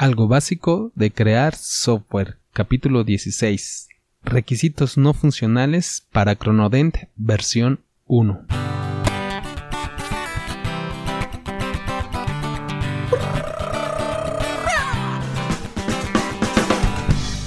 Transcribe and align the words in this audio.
Algo 0.00 0.28
básico 0.28 0.92
de 0.94 1.10
crear 1.10 1.56
software, 1.56 2.36
capítulo 2.52 3.02
16. 3.02 3.88
Requisitos 4.22 4.96
no 4.96 5.12
funcionales 5.12 6.06
para 6.12 6.36
Chronodent 6.36 7.08
versión 7.16 7.80
1. 8.06 8.46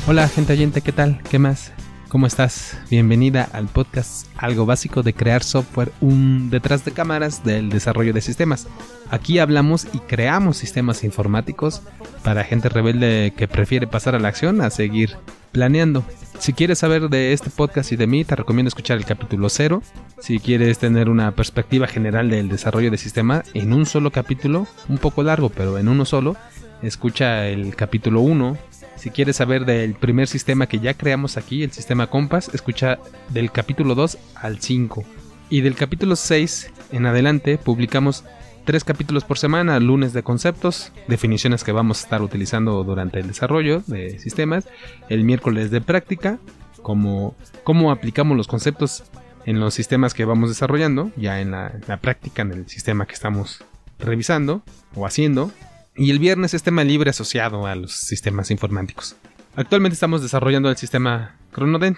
Hola 0.06 0.28
gente 0.28 0.52
oyente, 0.52 0.82
¿qué 0.82 0.92
tal? 0.92 1.22
¿Qué 1.30 1.40
más? 1.40 1.72
¿Cómo 2.12 2.28
estás? 2.28 2.78
Bienvenida 2.90 3.48
al 3.54 3.70
podcast 3.70 4.28
Algo 4.36 4.66
básico 4.66 5.02
de 5.02 5.14
crear 5.14 5.44
software, 5.44 5.94
un 6.02 6.50
detrás 6.50 6.84
de 6.84 6.92
cámaras 6.92 7.46
del 7.46 7.70
desarrollo 7.70 8.12
de 8.12 8.20
sistemas. 8.20 8.68
Aquí 9.10 9.40
hablamos 9.40 9.88
y 9.94 10.00
creamos 10.00 10.58
sistemas 10.58 11.06
informáticos 11.06 11.82
para 12.22 12.44
gente 12.44 12.68
rebelde 12.68 13.32
que 13.38 13.48
prefiere 13.48 13.88
pasar 13.88 14.14
a 14.14 14.20
la 14.20 14.28
acción 14.28 14.60
a 14.60 14.70
seguir 14.72 15.16
planeando. 15.54 16.04
Si 16.38 16.52
quieres 16.52 16.80
saber 16.80 17.08
de 17.08 17.32
este 17.32 17.50
podcast 17.50 17.94
y 17.94 17.96
de 17.96 18.08
mí, 18.08 18.26
te 18.26 18.36
recomiendo 18.36 18.68
escuchar 18.68 18.98
el 18.98 19.06
capítulo 19.06 19.48
0. 19.48 19.82
Si 20.20 20.40
quieres 20.40 20.80
tener 20.80 21.08
una 21.08 21.32
perspectiva 21.32 21.88
general 21.88 22.30
del 22.30 22.50
desarrollo 22.50 22.92
de 22.92 22.98
sistema 22.98 23.42
en 23.54 23.72
un 23.72 23.86
solo 23.86 24.12
capítulo, 24.12 24.68
un 24.90 24.98
poco 24.98 25.24
largo, 25.24 25.48
pero 25.48 25.78
en 25.78 25.88
uno 25.88 26.04
solo, 26.04 26.36
escucha 26.82 27.48
el 27.48 27.74
capítulo 27.78 28.20
1 28.20 28.58
si 29.02 29.10
quieres 29.10 29.38
saber 29.38 29.66
del 29.66 29.96
primer 29.96 30.28
sistema 30.28 30.68
que 30.68 30.78
ya 30.78 30.94
creamos 30.94 31.36
aquí, 31.36 31.64
el 31.64 31.72
sistema 31.72 32.06
Compass, 32.06 32.52
escucha 32.54 33.00
del 33.30 33.52
capítulo 33.52 33.96
2 33.96 34.16
al 34.36 34.60
5. 34.60 35.04
Y 35.50 35.62
del 35.62 35.74
capítulo 35.74 36.16
6 36.16 36.72
en 36.92 37.08
adelante 37.08 37.58
publicamos 37.58 38.24
tres 38.64 38.84
capítulos 38.84 39.24
por 39.24 39.40
semana, 39.40 39.80
lunes 39.80 40.14
de 40.14 40.22
conceptos, 40.22 40.92
definiciones 41.08 41.64
que 41.64 41.72
vamos 41.72 42.00
a 42.00 42.04
estar 42.04 42.22
utilizando 42.22 42.84
durante 42.84 43.20
el 43.20 43.28
desarrollo 43.28 43.82
de 43.88 44.20
sistemas, 44.20 44.68
el 45.10 45.24
miércoles 45.24 45.72
de 45.72 45.82
práctica, 45.82 46.38
como 46.84 47.36
cómo 47.64 47.92
aplicamos 47.92 48.38
los 48.38 48.48
conceptos 48.48 49.06
en 49.48 49.60
los 49.60 49.74
sistemas 49.74 50.14
que 50.14 50.26
vamos 50.26 50.50
desarrollando, 50.50 51.10
ya 51.18 51.42
en 51.42 51.50
la, 51.50 51.74
la 51.88 51.98
práctica 51.98 52.44
en 52.44 52.52
el 52.52 52.70
sistema 52.70 53.08
que 53.08 53.16
estamos 53.16 53.66
revisando 53.98 54.62
o 54.94 55.08
haciendo, 55.08 55.52
y 55.96 56.12
el 56.12 56.20
viernes 56.20 56.54
es 56.54 56.62
tema 56.64 56.84
libre 56.84 57.10
asociado 57.10 57.66
a 57.66 57.76
los 57.76 57.94
sistemas 57.94 58.52
informáticos. 58.52 59.16
Actualmente 59.56 59.94
estamos 59.96 60.22
desarrollando 60.22 60.70
el 60.70 60.78
sistema 60.78 61.38
Cronodent 61.52 61.98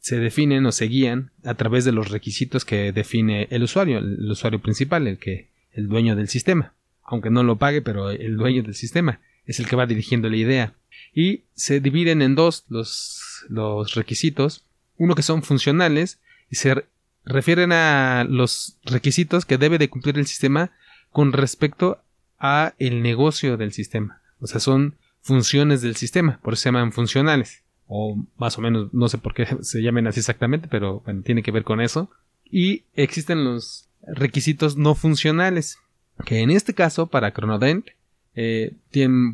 se, 0.00 0.20
definen 0.20 0.66
o 0.66 0.72
se 0.72 0.86
guían 0.86 1.30
a 1.44 1.54
través 1.54 1.84
de 1.84 1.92
los 1.92 2.10
requisitos 2.10 2.64
que 2.64 2.92
define 2.92 3.46
el 3.50 3.62
usuario, 3.62 3.98
el, 3.98 4.30
usuario 4.30 4.60
principal, 4.60 5.06
el 5.06 5.18
que 5.18 5.48
el 5.72 5.88
dueño 5.88 6.16
del 6.16 6.28
sistema, 6.28 6.74
aunque 7.04 7.30
no 7.30 7.42
lo 7.42 7.56
pague, 7.56 7.82
pero 7.82 8.10
el 8.10 8.36
dueño 8.36 8.62
del 8.62 8.74
sistema 8.74 9.20
es 9.46 9.60
el 9.60 9.68
que 9.68 9.76
va 9.76 9.86
dirigiendo 9.86 10.28
la 10.28 10.36
idea. 10.36 10.74
Y 11.14 11.42
se 11.54 11.80
dividen 11.80 12.22
en 12.22 12.34
dos 12.34 12.64
los, 12.68 13.44
los 13.48 13.94
requisitos, 13.94 14.64
uno 14.96 15.14
que 15.14 15.22
son 15.22 15.42
funcionales 15.42 16.18
y 16.50 16.56
se 16.56 16.84
refieren 17.24 17.72
a 17.72 18.26
los 18.28 18.78
requisitos 18.84 19.44
que 19.44 19.58
debe 19.58 19.78
de 19.78 19.88
cumplir 19.88 20.18
el 20.18 20.26
sistema 20.26 20.72
con 21.10 21.32
respecto 21.32 22.02
a 22.38 22.74
el 22.78 23.02
negocio 23.02 23.56
del 23.56 23.72
sistema. 23.72 24.20
O 24.40 24.46
sea, 24.46 24.60
son 24.60 24.96
funciones 25.22 25.82
del 25.82 25.96
sistema, 25.96 26.40
por 26.42 26.54
eso 26.54 26.62
se 26.62 26.68
llaman 26.68 26.92
funcionales 26.92 27.62
o 27.92 28.16
más 28.38 28.56
o 28.56 28.62
menos, 28.62 28.94
no 28.94 29.08
sé 29.08 29.18
por 29.18 29.34
qué 29.34 29.46
se 29.62 29.82
llamen 29.82 30.06
así 30.06 30.20
exactamente, 30.20 30.68
pero 30.70 31.00
bueno, 31.00 31.22
tiene 31.22 31.42
que 31.42 31.50
ver 31.50 31.64
con 31.64 31.80
eso. 31.80 32.08
Y 32.48 32.84
existen 32.94 33.44
los 33.44 33.88
requisitos 34.06 34.76
no 34.76 34.94
funcionales, 34.94 35.78
que 36.24 36.38
en 36.38 36.50
este 36.50 36.72
caso 36.72 37.08
para 37.08 37.32
Chronodent 37.32 37.88
eh, 38.36 38.74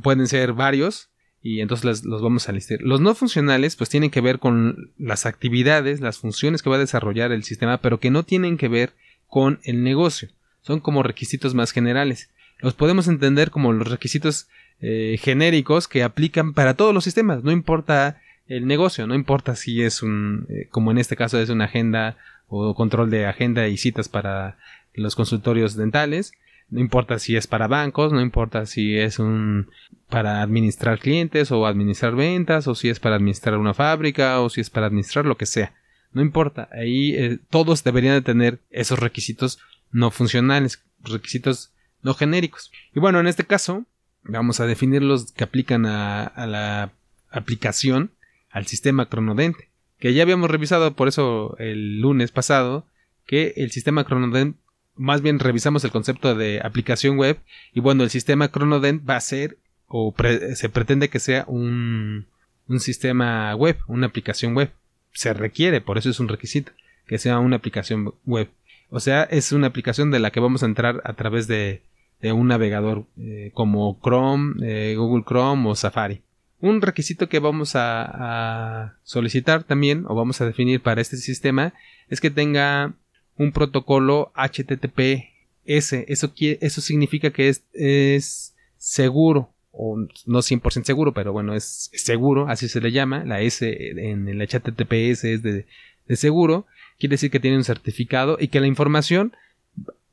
pueden 0.02 0.26
ser 0.26 0.54
varios 0.54 1.10
y 1.42 1.60
entonces 1.60 2.04
los 2.04 2.22
vamos 2.22 2.48
a 2.48 2.52
listar. 2.52 2.78
Los 2.80 3.00
no 3.00 3.14
funcionales 3.14 3.76
pues 3.76 3.90
tienen 3.90 4.10
que 4.10 4.22
ver 4.22 4.38
con 4.38 4.90
las 4.96 5.26
actividades, 5.26 6.00
las 6.00 6.18
funciones 6.18 6.62
que 6.62 6.70
va 6.70 6.76
a 6.76 6.80
desarrollar 6.80 7.32
el 7.32 7.44
sistema, 7.44 7.82
pero 7.82 8.00
que 8.00 8.10
no 8.10 8.22
tienen 8.22 8.56
que 8.56 8.68
ver 8.68 8.94
con 9.28 9.60
el 9.64 9.84
negocio. 9.84 10.30
Son 10.62 10.80
como 10.80 11.02
requisitos 11.02 11.54
más 11.54 11.72
generales. 11.72 12.30
Los 12.60 12.72
podemos 12.72 13.06
entender 13.06 13.50
como 13.50 13.74
los 13.74 13.88
requisitos 13.88 14.48
eh, 14.80 15.18
genéricos 15.20 15.88
que 15.88 16.02
aplican 16.02 16.54
para 16.54 16.74
todos 16.74 16.94
los 16.94 17.04
sistemas, 17.04 17.44
no 17.44 17.52
importa 17.52 18.20
el 18.48 18.66
negocio, 18.66 19.06
no 19.06 19.14
importa 19.14 19.56
si 19.56 19.82
es 19.82 20.02
un, 20.02 20.46
eh, 20.48 20.68
como 20.70 20.90
en 20.90 20.98
este 20.98 21.16
caso 21.16 21.38
es 21.38 21.48
una 21.48 21.64
agenda 21.64 22.16
o 22.48 22.74
control 22.74 23.10
de 23.10 23.26
agenda 23.26 23.66
y 23.68 23.76
citas 23.76 24.08
para 24.08 24.56
los 24.94 25.16
consultorios 25.16 25.76
dentales, 25.76 26.32
no 26.68 26.80
importa 26.80 27.18
si 27.18 27.36
es 27.36 27.46
para 27.46 27.68
bancos, 27.68 28.12
no 28.12 28.20
importa 28.20 28.66
si 28.66 28.96
es 28.96 29.18
un 29.18 29.68
para 30.08 30.42
administrar 30.42 30.98
clientes 30.98 31.50
o 31.52 31.66
administrar 31.66 32.14
ventas 32.14 32.66
o 32.66 32.74
si 32.74 32.88
es 32.88 33.00
para 33.00 33.16
administrar 33.16 33.58
una 33.58 33.74
fábrica 33.74 34.40
o 34.40 34.48
si 34.48 34.60
es 34.60 34.70
para 34.70 34.86
administrar 34.86 35.26
lo 35.26 35.36
que 35.36 35.46
sea. 35.46 35.74
No 36.12 36.22
importa, 36.22 36.68
ahí 36.72 37.14
eh, 37.14 37.38
todos 37.50 37.84
deberían 37.84 38.14
de 38.14 38.22
tener 38.22 38.60
esos 38.70 38.98
requisitos 38.98 39.58
no 39.92 40.10
funcionales, 40.10 40.82
requisitos 41.02 41.72
no 42.02 42.14
genéricos. 42.14 42.72
Y 42.94 43.00
bueno, 43.00 43.20
en 43.20 43.26
este 43.26 43.44
caso 43.44 43.84
vamos 44.22 44.58
a 44.60 44.66
definir 44.66 45.02
los 45.02 45.32
que 45.32 45.44
aplican 45.44 45.86
a 45.86 46.46
la 46.46 46.90
aplicación 47.30 48.10
al 48.50 48.66
sistema 48.66 49.08
Cronodent, 49.08 49.56
que 49.98 50.14
ya 50.14 50.22
habíamos 50.22 50.50
revisado 50.50 50.94
por 50.94 51.08
eso 51.08 51.56
el 51.58 52.00
lunes 52.00 52.32
pasado, 52.32 52.86
que 53.26 53.54
el 53.56 53.70
sistema 53.70 54.04
Cronodent, 54.04 54.56
más 54.94 55.22
bien 55.22 55.38
revisamos 55.38 55.84
el 55.84 55.90
concepto 55.90 56.34
de 56.34 56.60
aplicación 56.62 57.16
web, 57.18 57.38
y 57.72 57.80
bueno, 57.80 58.02
el 58.02 58.10
sistema 58.10 58.48
Cronodent 58.48 59.08
va 59.08 59.16
a 59.16 59.20
ser, 59.20 59.58
o 59.88 60.14
se 60.54 60.68
pretende 60.68 61.08
que 61.08 61.20
sea 61.20 61.44
un, 61.46 62.26
un 62.68 62.80
sistema 62.80 63.54
web, 63.54 63.78
una 63.86 64.06
aplicación 64.06 64.54
web. 64.54 64.72
Se 65.12 65.32
requiere, 65.32 65.80
por 65.80 65.98
eso 65.98 66.10
es 66.10 66.20
un 66.20 66.28
requisito, 66.28 66.72
que 67.06 67.18
sea 67.18 67.38
una 67.38 67.56
aplicación 67.56 68.14
web. 68.24 68.48
O 68.90 69.00
sea, 69.00 69.24
es 69.24 69.52
una 69.52 69.68
aplicación 69.68 70.10
de 70.10 70.18
la 70.18 70.30
que 70.30 70.40
vamos 70.40 70.62
a 70.62 70.66
entrar 70.66 71.00
a 71.04 71.14
través 71.14 71.46
de, 71.46 71.82
de 72.20 72.32
un 72.32 72.48
navegador 72.48 73.04
eh, 73.18 73.50
como 73.54 73.98
Chrome, 74.02 74.54
eh, 74.62 74.94
Google 74.96 75.24
Chrome 75.26 75.68
o 75.68 75.74
Safari. 75.74 76.22
Un 76.60 76.80
requisito 76.80 77.28
que 77.28 77.38
vamos 77.38 77.72
a, 77.74 78.96
solicitar 79.02 79.64
también 79.64 80.04
o 80.08 80.14
vamos 80.14 80.40
a 80.40 80.46
definir 80.46 80.80
para 80.80 81.00
este 81.00 81.16
sistema 81.16 81.74
es 82.08 82.20
que 82.20 82.30
tenga 82.30 82.94
un 83.36 83.52
protocolo 83.52 84.32
HTTPS. 84.34 85.26
Eso, 85.66 86.32
eso 86.38 86.80
significa 86.80 87.30
que 87.30 87.48
es, 87.48 87.62
es 87.72 88.54
seguro 88.78 89.50
o 89.72 89.98
no 90.24 90.38
100% 90.38 90.84
seguro, 90.84 91.12
pero 91.12 91.32
bueno, 91.32 91.54
es 91.54 91.90
seguro, 91.92 92.48
así 92.48 92.68
se 92.68 92.80
le 92.80 92.92
llama. 92.92 93.24
La 93.24 93.40
S 93.42 93.66
en 93.68 94.28
el 94.28 94.40
HTTPS 94.40 95.24
es 95.24 95.42
de, 95.42 95.66
de 96.06 96.16
seguro. 96.16 96.66
Quiere 96.98 97.14
decir 97.14 97.30
que 97.30 97.40
tiene 97.40 97.58
un 97.58 97.64
certificado 97.64 98.38
y 98.40 98.48
que 98.48 98.60
la 98.60 98.66
información 98.66 99.36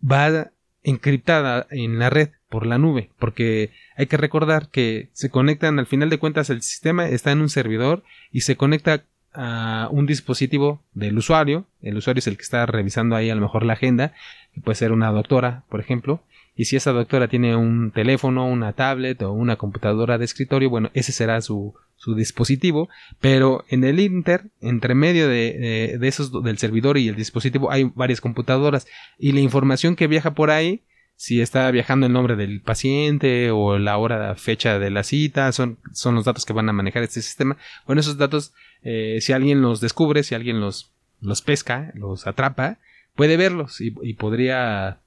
va 0.04 0.52
encriptada 0.84 1.68
en 1.70 2.00
la 2.00 2.10
red 2.10 2.30
por 2.50 2.66
la 2.66 2.78
nube, 2.78 3.10
porque 3.18 3.72
hay 3.96 4.06
que 4.08 4.18
recordar 4.18 4.70
que 4.70 5.10
se 5.14 5.30
conectan 5.30 5.80
al 5.80 5.88
final 5.88 6.10
de 6.10 6.20
cuentas 6.20 6.50
el 6.50 6.62
sistema 6.62 7.08
está 7.08 7.32
en 7.32 7.42
un 7.42 7.50
servidor 7.50 8.04
y 8.32 8.42
se 8.42 8.56
conecta 8.56 9.04
a 9.34 9.88
un 9.92 10.06
dispositivo 10.06 10.84
del 10.94 11.18
usuario, 11.18 11.66
el 11.82 11.98
usuario 11.98 12.20
es 12.20 12.28
el 12.28 12.38
que 12.38 12.44
está 12.44 12.66
revisando 12.66 13.16
ahí 13.16 13.30
a 13.30 13.36
lo 13.36 13.42
mejor 13.42 13.64
la 13.64 13.74
agenda, 13.74 14.14
que 14.54 14.62
puede 14.62 14.76
ser 14.76 14.92
una 14.92 15.10
doctora, 15.12 15.64
por 15.70 15.80
ejemplo, 15.80 16.22
y 16.56 16.66
si 16.66 16.76
esa 16.76 16.92
doctora 16.92 17.28
tiene 17.28 17.56
un 17.56 17.92
teléfono, 17.92 18.46
una 18.48 18.74
tablet 18.74 19.22
o 19.24 19.32
una 19.32 19.56
computadora 19.56 20.18
de 20.18 20.26
escritorio, 20.26 20.70
bueno, 20.70 20.92
ese 20.94 21.12
será 21.12 21.42
su, 21.42 21.74
su 21.96 22.16
dispositivo, 22.16 22.90
pero 23.20 23.66
en 23.70 23.84
el 23.84 24.00
Inter, 24.00 24.52
entre 24.62 24.94
medio 24.94 25.28
de, 25.28 25.98
de, 26.00 26.08
esos 26.08 26.32
del 26.44 26.60
servidor 26.60 26.98
y 26.98 27.08
el 27.08 27.16
dispositivo, 27.16 27.72
hay 27.72 27.86
varias 27.96 28.22
computadoras 28.22 28.86
y 29.18 29.32
la 29.32 29.40
información 29.40 29.96
que 29.96 30.08
viaja 30.08 30.36
por 30.36 30.52
ahí, 30.52 30.84
si 31.16 31.42
está 31.42 31.70
viajando 31.72 32.06
el 32.06 32.14
nombre 32.14 32.36
del 32.36 32.62
paciente 32.62 33.50
o 33.52 33.80
la 33.80 33.98
hora, 33.98 34.36
fecha 34.36 34.78
de 34.78 34.92
la 34.92 35.04
cita, 35.04 35.52
son, 35.54 35.80
son 35.92 36.16
los 36.16 36.26
datos 36.26 36.46
que 36.46 36.54
van 36.54 36.70
a 36.70 36.74
manejar 36.74 37.04
este 37.04 37.22
sistema. 37.22 37.58
Bueno, 37.86 38.02
esos 38.02 38.18
datos, 38.18 38.54
eh, 38.84 39.20
si 39.22 39.32
alguien 39.32 39.62
los 39.62 39.80
descubre, 39.80 40.24
si 40.24 40.36
alguien 40.36 40.60
los, 40.60 40.92
los 41.22 41.42
pesca, 41.42 41.92
los 41.96 42.28
atrapa, 42.28 42.80
puede 43.16 43.38
verlos 43.38 43.80
y 43.80 44.14
podría 44.16 45.00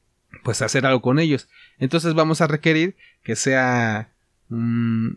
pues 0.45 0.63
hacer 0.63 0.87
algo 0.87 1.03
con 1.03 1.19
ellos. 1.19 1.49
Entonces 1.79 2.15
vamos 2.15 2.41
a 2.41 2.47
requerir 2.47 2.97
que 3.23 3.37
sea 3.37 4.11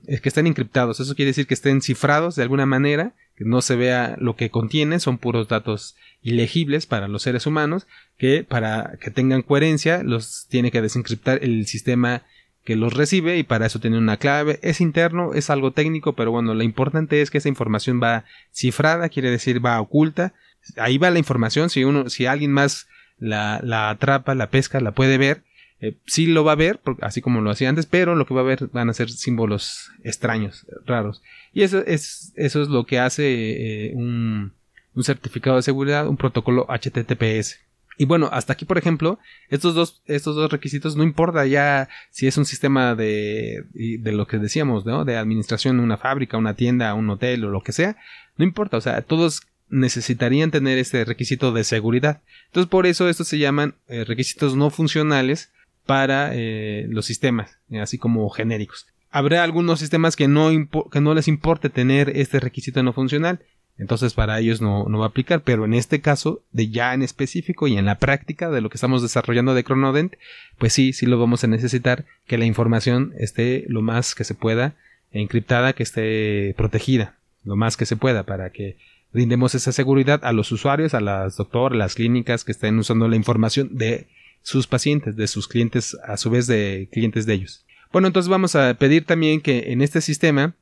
es 0.07 0.21
que 0.21 0.29
estén 0.29 0.47
encriptados. 0.47 0.99
Eso 0.99 1.15
quiere 1.15 1.29
decir 1.29 1.45
que 1.45 1.53
estén 1.53 1.81
cifrados 1.81 2.35
de 2.35 2.43
alguna 2.43 2.65
manera, 2.65 3.13
que 3.35 3.45
no 3.45 3.61
se 3.61 3.75
vea 3.75 4.15
lo 4.19 4.35
que 4.35 4.49
contiene, 4.49 4.99
son 4.99 5.19
puros 5.19 5.47
datos 5.47 5.95
ilegibles 6.21 6.87
para 6.87 7.07
los 7.07 7.21
seres 7.21 7.45
humanos, 7.45 7.85
que 8.17 8.43
para 8.43 8.97
que 8.99 9.11
tengan 9.11 9.43
coherencia 9.43 10.01
los 10.03 10.47
tiene 10.49 10.71
que 10.71 10.81
desencriptar 10.81 11.43
el 11.43 11.67
sistema 11.67 12.23
que 12.65 12.75
los 12.75 12.93
recibe 12.93 13.37
y 13.37 13.43
para 13.43 13.67
eso 13.67 13.79
tiene 13.79 13.99
una 13.99 14.17
clave. 14.17 14.59
Es 14.63 14.81
interno, 14.81 15.33
es 15.33 15.49
algo 15.49 15.71
técnico, 15.71 16.13
pero 16.13 16.31
bueno, 16.31 16.55
lo 16.55 16.63
importante 16.63 17.21
es 17.21 17.29
que 17.29 17.37
esa 17.37 17.49
información 17.49 18.01
va 18.01 18.25
cifrada, 18.51 19.09
quiere 19.09 19.29
decir 19.29 19.63
va 19.63 19.79
oculta. 19.79 20.33
Ahí 20.77 20.97
va 20.97 21.11
la 21.11 21.19
información, 21.19 21.69
si 21.69 21.83
uno, 21.83 22.09
si 22.09 22.25
alguien 22.25 22.51
más 22.51 22.87
la, 23.19 23.59
la 23.63 23.89
atrapa, 23.89 24.35
la 24.35 24.49
pesca, 24.49 24.79
la 24.79 24.91
puede 24.91 25.17
ver, 25.17 25.43
eh, 25.81 25.95
sí 26.05 26.27
lo 26.27 26.43
va 26.43 26.53
a 26.53 26.55
ver, 26.55 26.79
así 27.01 27.21
como 27.21 27.41
lo 27.41 27.51
hacía 27.51 27.69
antes, 27.69 27.85
pero 27.85 28.15
lo 28.15 28.25
que 28.25 28.33
va 28.33 28.41
a 28.41 28.45
ver 28.45 28.67
van 28.73 28.89
a 28.89 28.93
ser 28.93 29.09
símbolos 29.09 29.91
extraños, 30.03 30.65
raros. 30.85 31.21
Y 31.53 31.63
eso 31.63 31.83
es, 31.85 32.33
eso 32.35 32.61
es 32.61 32.67
lo 32.67 32.85
que 32.85 32.99
hace 32.99 33.87
eh, 33.87 33.93
un, 33.95 34.53
un 34.93 35.03
certificado 35.03 35.55
de 35.55 35.61
seguridad, 35.61 36.07
un 36.07 36.17
protocolo 36.17 36.67
HTTPS. 36.67 37.59
Y 37.97 38.05
bueno, 38.05 38.29
hasta 38.31 38.53
aquí, 38.53 38.63
por 38.63 38.77
ejemplo, 38.77 39.19
estos 39.49 39.75
dos, 39.75 40.01
estos 40.05 40.35
dos 40.35 40.51
requisitos, 40.51 40.95
no 40.95 41.03
importa 41.03 41.45
ya 41.45 41.89
si 42.11 42.27
es 42.27 42.37
un 42.37 42.45
sistema 42.45 42.95
de, 42.95 43.65
de 43.73 44.11
lo 44.13 44.25
que 44.25 44.37
decíamos, 44.37 44.85
¿no? 44.85 45.03
De 45.03 45.17
administración, 45.17 45.81
una 45.81 45.97
fábrica, 45.97 46.37
una 46.37 46.53
tienda, 46.53 46.93
un 46.93 47.09
hotel 47.09 47.43
o 47.43 47.49
lo 47.49 47.61
que 47.61 47.73
sea, 47.73 47.97
no 48.37 48.45
importa, 48.45 48.77
o 48.77 48.81
sea, 48.81 49.01
todos 49.01 49.41
necesitarían 49.69 50.51
tener 50.51 50.77
este 50.77 51.05
requisito 51.05 51.51
de 51.51 51.63
seguridad. 51.63 52.21
Entonces, 52.47 52.69
por 52.69 52.85
eso 52.85 53.09
estos 53.09 53.27
se 53.27 53.37
llaman 53.37 53.75
eh, 53.87 54.03
requisitos 54.03 54.55
no 54.55 54.69
funcionales 54.69 55.51
para 55.85 56.31
eh, 56.33 56.85
los 56.89 57.05
sistemas, 57.05 57.57
eh, 57.69 57.79
así 57.79 57.97
como 57.97 58.29
genéricos. 58.29 58.87
Habrá 59.11 59.43
algunos 59.43 59.79
sistemas 59.79 60.15
que 60.15 60.27
no, 60.27 60.49
que 60.91 61.01
no 61.01 61.13
les 61.15 61.27
importe 61.27 61.69
tener 61.69 62.15
este 62.15 62.39
requisito 62.39 62.83
no 62.83 62.93
funcional, 62.93 63.39
entonces 63.79 64.13
para 64.13 64.39
ellos 64.39 64.61
no, 64.61 64.85
no, 64.87 64.99
va 64.99 65.05
a 65.05 65.07
aplicar, 65.07 65.41
pero 65.41 65.65
en 65.65 65.73
este 65.73 66.01
caso, 66.01 66.43
de 66.51 66.69
ya 66.69 66.93
en 66.93 67.01
específico 67.01 67.67
y 67.67 67.77
en 67.77 67.85
la 67.85 67.97
práctica 67.97 68.51
de 68.51 68.61
lo 68.61 68.69
que 68.69 68.75
estamos 68.75 69.01
desarrollando 69.01 69.55
de 69.55 69.63
Chronodent, 69.63 70.13
pues 70.57 70.73
sí, 70.73 70.93
sí 70.93 71.05
lo 71.05 71.17
vamos 71.17 71.43
a 71.43 71.47
necesitar 71.47 72.05
que 72.27 72.37
la 72.37 72.45
información 72.45 73.13
esté 73.17 73.65
lo 73.67 73.81
más 73.81 74.13
que 74.13 74.25
se 74.25 74.35
pueda 74.35 74.75
encriptada, 75.11 75.73
que 75.73 75.83
esté 75.83 76.53
protegida, 76.55 77.15
lo 77.45 77.55
más 77.55 77.77
que 77.77 77.85
se 77.85 77.95
pueda 77.95 78.23
para 78.23 78.51
que 78.51 78.77
brindemos 79.11 79.55
esa 79.55 79.71
seguridad 79.71 80.23
a 80.23 80.33
los 80.33 80.51
usuarios, 80.51 80.93
a 80.93 81.01
las 81.01 81.37
doctores, 81.37 81.77
las 81.77 81.95
clínicas 81.95 82.43
que 82.43 82.51
estén 82.51 82.77
usando 82.77 83.07
la 83.07 83.15
información 83.15 83.69
de 83.77 84.07
sus 84.41 84.67
pacientes, 84.67 85.15
de 85.15 85.27
sus 85.27 85.47
clientes, 85.47 85.97
a 86.05 86.17
su 86.17 86.29
vez 86.29 86.47
de 86.47 86.89
clientes 86.91 87.25
de 87.25 87.33
ellos. 87.33 87.65
Bueno, 87.91 88.07
entonces 88.07 88.29
vamos 88.29 88.55
a 88.55 88.73
pedir 88.75 89.05
también 89.05 89.41
que 89.41 89.71
en 89.71 89.81
este 89.81 90.01
sistema 90.01 90.55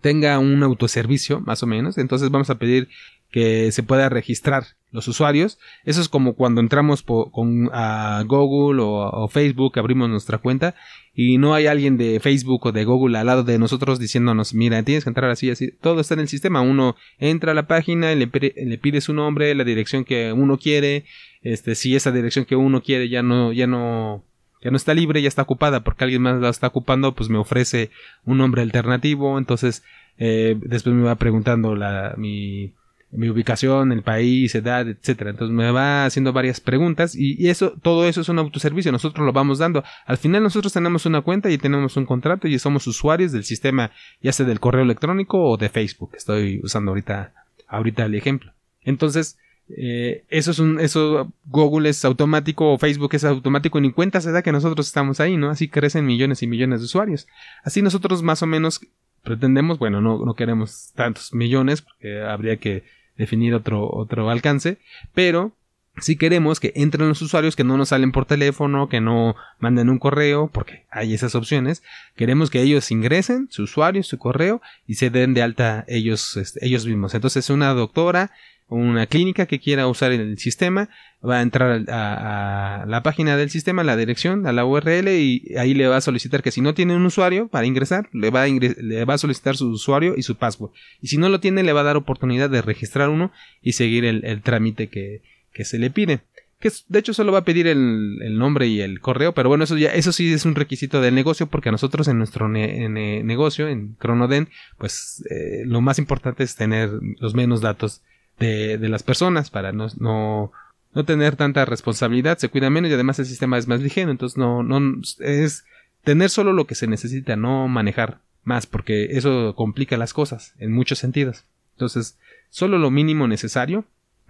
tenga 0.00 0.38
un 0.38 0.62
autoservicio, 0.62 1.40
más 1.40 1.62
o 1.62 1.66
menos. 1.66 1.98
Entonces 1.98 2.30
vamos 2.30 2.50
a 2.50 2.58
pedir 2.58 2.88
que 3.32 3.72
se 3.72 3.82
pueda 3.82 4.08
registrar 4.08 4.64
los 4.92 5.08
usuarios. 5.08 5.58
Eso 5.84 6.00
es 6.00 6.08
como 6.08 6.34
cuando 6.34 6.60
entramos 6.60 7.02
con, 7.02 7.70
a 7.72 8.22
Google 8.26 8.82
o, 8.84 9.26
Facebook, 9.28 9.78
abrimos 9.78 10.08
nuestra 10.08 10.38
cuenta 10.38 10.74
y 11.14 11.38
no 11.38 11.54
hay 11.54 11.66
alguien 11.66 11.96
de 11.96 12.20
Facebook 12.20 12.66
o 12.66 12.72
de 12.72 12.84
Google 12.84 13.18
al 13.18 13.26
lado 13.26 13.42
de 13.42 13.58
nosotros 13.58 13.98
diciéndonos, 13.98 14.54
mira, 14.54 14.82
tienes 14.82 15.04
que 15.04 15.10
entrar 15.10 15.30
así, 15.30 15.50
así. 15.50 15.72
Todo 15.80 16.00
está 16.00 16.14
en 16.14 16.20
el 16.20 16.28
sistema. 16.28 16.60
Uno 16.60 16.94
entra 17.18 17.52
a 17.52 17.54
la 17.54 17.66
página, 17.66 18.14
le, 18.14 18.30
le 18.30 18.78
pide 18.78 19.00
su 19.00 19.14
nombre, 19.14 19.54
la 19.54 19.64
dirección 19.64 20.04
que 20.04 20.32
uno 20.32 20.58
quiere. 20.58 21.06
Este, 21.40 21.74
si 21.74 21.96
esa 21.96 22.12
dirección 22.12 22.44
que 22.44 22.54
uno 22.54 22.82
quiere 22.82 23.08
ya 23.08 23.22
no, 23.22 23.52
ya 23.52 23.66
no 23.66 24.24
ya 24.62 24.70
no 24.70 24.76
está 24.76 24.94
libre, 24.94 25.20
ya 25.20 25.26
está 25.26 25.42
ocupada 25.42 25.82
porque 25.82 26.04
alguien 26.04 26.22
más 26.22 26.40
la 26.40 26.48
está 26.48 26.68
ocupando, 26.68 27.16
pues 27.16 27.28
me 27.28 27.38
ofrece 27.38 27.90
un 28.24 28.38
nombre 28.38 28.62
alternativo, 28.62 29.36
entonces 29.36 29.82
eh, 30.18 30.56
después 30.60 30.94
me 30.94 31.02
va 31.02 31.16
preguntando 31.16 31.74
la, 31.74 32.14
mi, 32.16 32.72
mi 33.12 33.28
ubicación, 33.28 33.92
el 33.92 34.02
país, 34.02 34.54
edad, 34.54 34.88
etcétera. 34.88 35.30
Entonces 35.30 35.54
me 35.54 35.70
va 35.70 36.06
haciendo 36.06 36.32
varias 36.32 36.60
preguntas 36.60 37.14
y, 37.14 37.48
eso, 37.48 37.74
todo 37.82 38.06
eso 38.06 38.22
es 38.22 38.28
un 38.28 38.38
autoservicio, 38.38 38.90
nosotros 38.90 39.24
lo 39.24 39.32
vamos 39.32 39.58
dando. 39.58 39.84
Al 40.06 40.16
final 40.16 40.42
nosotros 40.42 40.72
tenemos 40.72 41.06
una 41.06 41.20
cuenta 41.20 41.50
y 41.50 41.58
tenemos 41.58 41.96
un 41.96 42.06
contrato 42.06 42.48
y 42.48 42.58
somos 42.58 42.86
usuarios 42.86 43.30
del 43.32 43.44
sistema, 43.44 43.90
ya 44.20 44.32
sea 44.32 44.46
del 44.46 44.60
correo 44.60 44.82
electrónico 44.82 45.42
o 45.42 45.56
de 45.56 45.68
Facebook. 45.68 46.12
Estoy 46.16 46.60
usando 46.62 46.90
ahorita, 46.90 47.32
ahorita 47.68 48.06
el 48.06 48.14
ejemplo. 48.14 48.52
Entonces, 48.82 49.38
eh, 49.68 50.24
eso 50.28 50.50
es 50.50 50.58
un, 50.58 50.80
eso 50.80 51.32
Google 51.44 51.88
es 51.88 52.04
automático 52.04 52.72
o 52.72 52.78
Facebook 52.78 53.14
es 53.14 53.24
automático, 53.24 53.80
ni 53.80 53.92
cuenta 53.92 54.20
se 54.20 54.32
da 54.32 54.42
que 54.42 54.52
nosotros 54.52 54.86
estamos 54.86 55.20
ahí, 55.20 55.36
¿no? 55.36 55.50
Así 55.50 55.68
crecen 55.68 56.06
millones 56.06 56.42
y 56.42 56.46
millones 56.46 56.80
de 56.80 56.86
usuarios. 56.86 57.26
Así 57.62 57.82
nosotros 57.82 58.22
más 58.22 58.42
o 58.42 58.46
menos 58.46 58.80
pretendemos, 59.22 59.78
bueno, 59.78 60.00
no, 60.00 60.24
no 60.24 60.34
queremos 60.34 60.92
tantos 60.94 61.32
millones, 61.32 61.82
porque 61.82 62.22
habría 62.22 62.56
que 62.56 62.84
definir 63.16 63.54
otro, 63.54 63.88
otro 63.90 64.30
alcance, 64.30 64.78
pero 65.14 65.52
si 65.98 66.16
queremos 66.16 66.58
que 66.58 66.72
entren 66.74 67.08
los 67.08 67.20
usuarios 67.20 67.54
que 67.54 67.64
no 67.64 67.76
nos 67.76 67.90
salen 67.90 68.12
por 68.12 68.24
teléfono, 68.24 68.88
que 68.88 69.00
no 69.00 69.36
manden 69.58 69.90
un 69.90 69.98
correo, 69.98 70.48
porque 70.52 70.86
hay 70.90 71.12
esas 71.12 71.34
opciones, 71.34 71.82
queremos 72.16 72.48
que 72.48 72.62
ellos 72.62 72.90
ingresen 72.90 73.48
su 73.50 73.64
usuario, 73.64 74.02
su 74.02 74.18
correo 74.18 74.62
y 74.86 74.94
se 74.94 75.10
den 75.10 75.34
de 75.34 75.42
alta 75.42 75.84
ellos, 75.88 76.36
este, 76.38 76.64
ellos 76.64 76.86
mismos. 76.86 77.14
Entonces 77.14 77.50
una 77.50 77.74
doctora 77.74 78.30
una 78.72 79.06
clínica 79.06 79.46
que 79.46 79.60
quiera 79.60 79.86
usar 79.86 80.12
el 80.12 80.38
sistema 80.38 80.88
va 81.24 81.38
a 81.38 81.42
entrar 81.42 81.84
a, 81.88 82.84
la 82.86 83.02
página 83.02 83.36
del 83.36 83.50
sistema, 83.50 83.84
la 83.84 83.96
dirección, 83.96 84.46
a 84.46 84.52
la 84.52 84.64
URL 84.64 85.08
y 85.08 85.54
ahí 85.56 85.74
le 85.74 85.86
va 85.86 85.98
a 85.98 86.00
solicitar 86.00 86.42
que 86.42 86.50
si 86.50 86.60
no 86.60 86.74
tiene 86.74 86.96
un 86.96 87.06
usuario 87.06 87.48
para 87.48 87.66
ingresar, 87.66 88.08
le 88.12 88.30
va 88.30 88.42
a, 88.42 88.48
le 88.48 89.04
va 89.04 89.14
a 89.14 89.18
solicitar 89.18 89.56
su 89.56 89.68
usuario 89.68 90.14
y 90.16 90.22
su 90.22 90.36
password. 90.36 90.72
Y 91.00 91.08
si 91.08 91.18
no 91.18 91.28
lo 91.28 91.40
tiene, 91.40 91.62
le 91.62 91.72
va 91.72 91.80
a 91.80 91.84
dar 91.84 91.96
oportunidad 91.96 92.50
de 92.50 92.62
registrar 92.62 93.08
uno 93.08 93.30
y 93.60 93.72
seguir 93.72 94.04
el, 94.04 94.42
trámite 94.42 94.88
que, 94.88 95.22
se 95.64 95.78
le 95.78 95.90
pide. 95.90 96.20
Que 96.58 96.70
de 96.88 96.98
hecho 96.98 97.12
solo 97.12 97.32
va 97.32 97.40
a 97.40 97.44
pedir 97.44 97.66
el, 97.66 98.38
nombre 98.38 98.66
y 98.66 98.80
el 98.80 99.00
correo, 99.00 99.32
pero 99.32 99.48
bueno, 99.48 99.64
eso 99.64 99.76
ya, 99.76 99.92
eso 99.92 100.12
sí 100.12 100.32
es 100.32 100.44
un 100.44 100.54
requisito 100.54 101.00
del 101.00 101.14
negocio, 101.14 101.46
porque 101.46 101.68
a 101.68 101.72
nosotros 101.72 102.08
en 102.08 102.18
nuestro 102.18 102.48
negocio, 102.48 103.68
en 103.68 103.94
Cronoden, 103.94 104.48
pues 104.78 105.24
eh, 105.30 105.62
lo 105.66 105.80
más 105.80 105.98
importante 105.98 106.42
es 106.42 106.56
tener 106.56 106.90
los 107.18 107.34
menos 107.34 107.60
datos 107.60 108.02
de, 108.42 108.88
las 108.88 109.02
personas 109.02 109.50
para 109.50 109.72
no, 109.72 109.88
no, 109.98 110.52
no, 110.94 111.04
tener 111.04 111.36
tanta 111.36 111.64
responsabilidad, 111.64 112.38
se 112.38 112.48
cuida 112.48 112.70
menos 112.70 112.90
y 112.90 112.94
además 112.94 113.18
el 113.18 113.26
sistema 113.26 113.58
es 113.58 113.68
más 113.68 113.80
ligero, 113.80 114.10
entonces 114.10 114.36
no, 114.36 114.62
no 114.62 115.00
es 115.20 115.64
tener 116.04 116.30
solo 116.30 116.52
lo 116.52 116.66
que 116.66 116.74
se 116.74 116.86
necesita, 116.86 117.36
no 117.36 117.68
manejar 117.68 118.18
más, 118.44 118.66
porque 118.66 119.16
eso 119.16 119.54
complica 119.56 119.96
las 119.96 120.12
cosas 120.12 120.54
en 120.58 120.72
muchos 120.72 120.98
sentidos. 120.98 121.44
Entonces, 121.74 122.18
solo 122.50 122.78
lo 122.78 122.90
mínimo 122.90 123.28
necesario, 123.28 123.84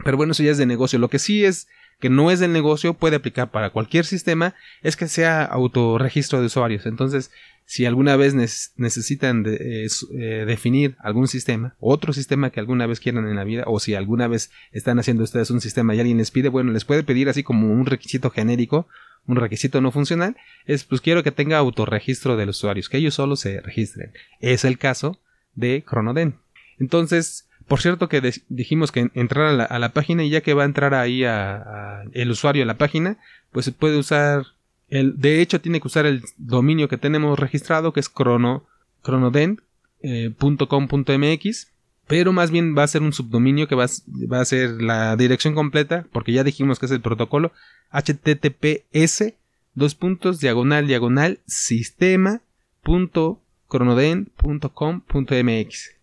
pero 0.05 0.17
bueno, 0.17 0.33
eso 0.33 0.43
ya 0.43 0.51
es 0.51 0.59
de 0.59 0.67
negocio. 0.67 0.99
Lo 0.99 1.09
que 1.09 1.19
sí 1.19 1.45
es 1.45 1.69
que 1.99 2.11
no 2.11 2.31
es 2.31 2.41
del 2.41 2.53
negocio, 2.53 2.95
puede 2.95 3.17
aplicar 3.17 3.51
para 3.51 3.71
cualquier 3.71 4.05
sistema, 4.05 4.55
es 4.83 4.97
que 4.97 5.09
sea 5.09 5.45
autorregistro 5.45 6.41
de 6.41 6.47
usuarios. 6.47 6.85
Entonces, 6.85 7.31
si 7.65 7.87
alguna 7.87 8.17
vez 8.17 8.35
necesitan 8.35 9.45
eh, 9.47 9.87
eh, 9.87 10.45
definir 10.47 10.97
algún 11.01 11.29
sistema, 11.29 11.75
otro 11.81 12.13
sistema 12.13 12.51
que 12.51 12.61
alguna 12.61 12.87
vez 12.87 13.01
quieran 13.01 13.27
en 13.27 13.37
la 13.37 13.45
vida, 13.45 13.65
o 13.67 13.81
si 13.81 13.95
alguna 13.95 14.29
vez 14.29 14.51
están 14.73 14.99
haciendo 14.99 15.25
ustedes 15.25 15.51
un 15.51 15.61
sistema 15.61 15.95
y 15.95 16.01
alguien 16.01 16.19
les 16.19 16.31
pide, 16.31 16.49
bueno, 16.49 16.73
les 16.73 16.85
puede 16.85 17.03
pedir 17.03 17.29
así 17.29 17.43
como 17.43 17.73
un 17.73 17.87
requisito 17.87 18.31
genérico, 18.31 18.89
un 19.27 19.37
requisito 19.37 19.81
no 19.81 19.93
funcional, 19.93 20.37
es 20.67 20.85
pues 20.85 21.01
quiero 21.01 21.23
que 21.23 21.31
tenga 21.31 21.59
autorregistro 21.59 22.37
de 22.37 22.47
los 22.47 22.59
usuarios, 22.59 22.89
que 22.89 22.99
ellos 22.99 23.15
solo 23.15 23.37
se 23.37 23.61
registren. 23.61 24.13
Es 24.41 24.65
el 24.65 24.79
caso 24.79 25.19
de 25.55 25.85
Chronoden. 25.89 26.35
Entonces, 26.79 27.49
por 27.69 27.81
cierto 27.81 28.09
que 28.09 28.21
dijimos 28.49 28.91
que 28.91 29.11
entrar 29.15 29.61
a 29.61 29.79
la, 29.79 29.93
página 29.93 30.25
y 30.25 30.31
ya 30.31 30.41
que 30.41 30.55
va 30.55 30.65
a 30.65 30.67
entrar 30.67 30.95
ahí 30.95 31.23
el 31.25 32.31
usuario 32.31 32.65
a 32.65 32.67
la 32.67 32.77
página, 32.77 33.19
pues 33.53 33.71
puede 33.71 33.97
usar 33.97 34.45
de 34.93 35.41
hecho, 35.41 35.61
tiene 35.61 35.81
que 35.81 35.89
usar 35.89 36.05
el 36.05 36.23
dominio 36.37 36.89
que 36.89 36.99
tenemos 36.99 37.39
registrado, 37.39 37.93
que 37.93 38.01
es 38.01 38.11
crono, 38.11 38.67
cronoden.com.mx, 39.03 41.69
pero 42.07 42.33
más 42.33 42.51
bien 42.51 42.77
va 42.77 42.83
a 42.83 42.89
ser 42.89 43.01
un 43.03 43.15
subdominio 43.15 43.69
que 43.69 43.75
va, 43.75 43.85
a 43.85 44.45
ser 44.45 44.83
la 44.83 45.17
dirección 45.17 45.55
completa, 45.55 46.07
porque 46.13 46.33
ya 46.33 46.45
dijimos 46.45 46.79
que 46.79 46.85
es 46.87 46.93
el 46.93 47.01
protocolo 47.01 47.53
https 47.91 49.33
dos 49.75 49.95
puntos 49.95 50.41
diagonal 50.41 50.87
diagonal 50.87 51.41
sistema 51.47 52.43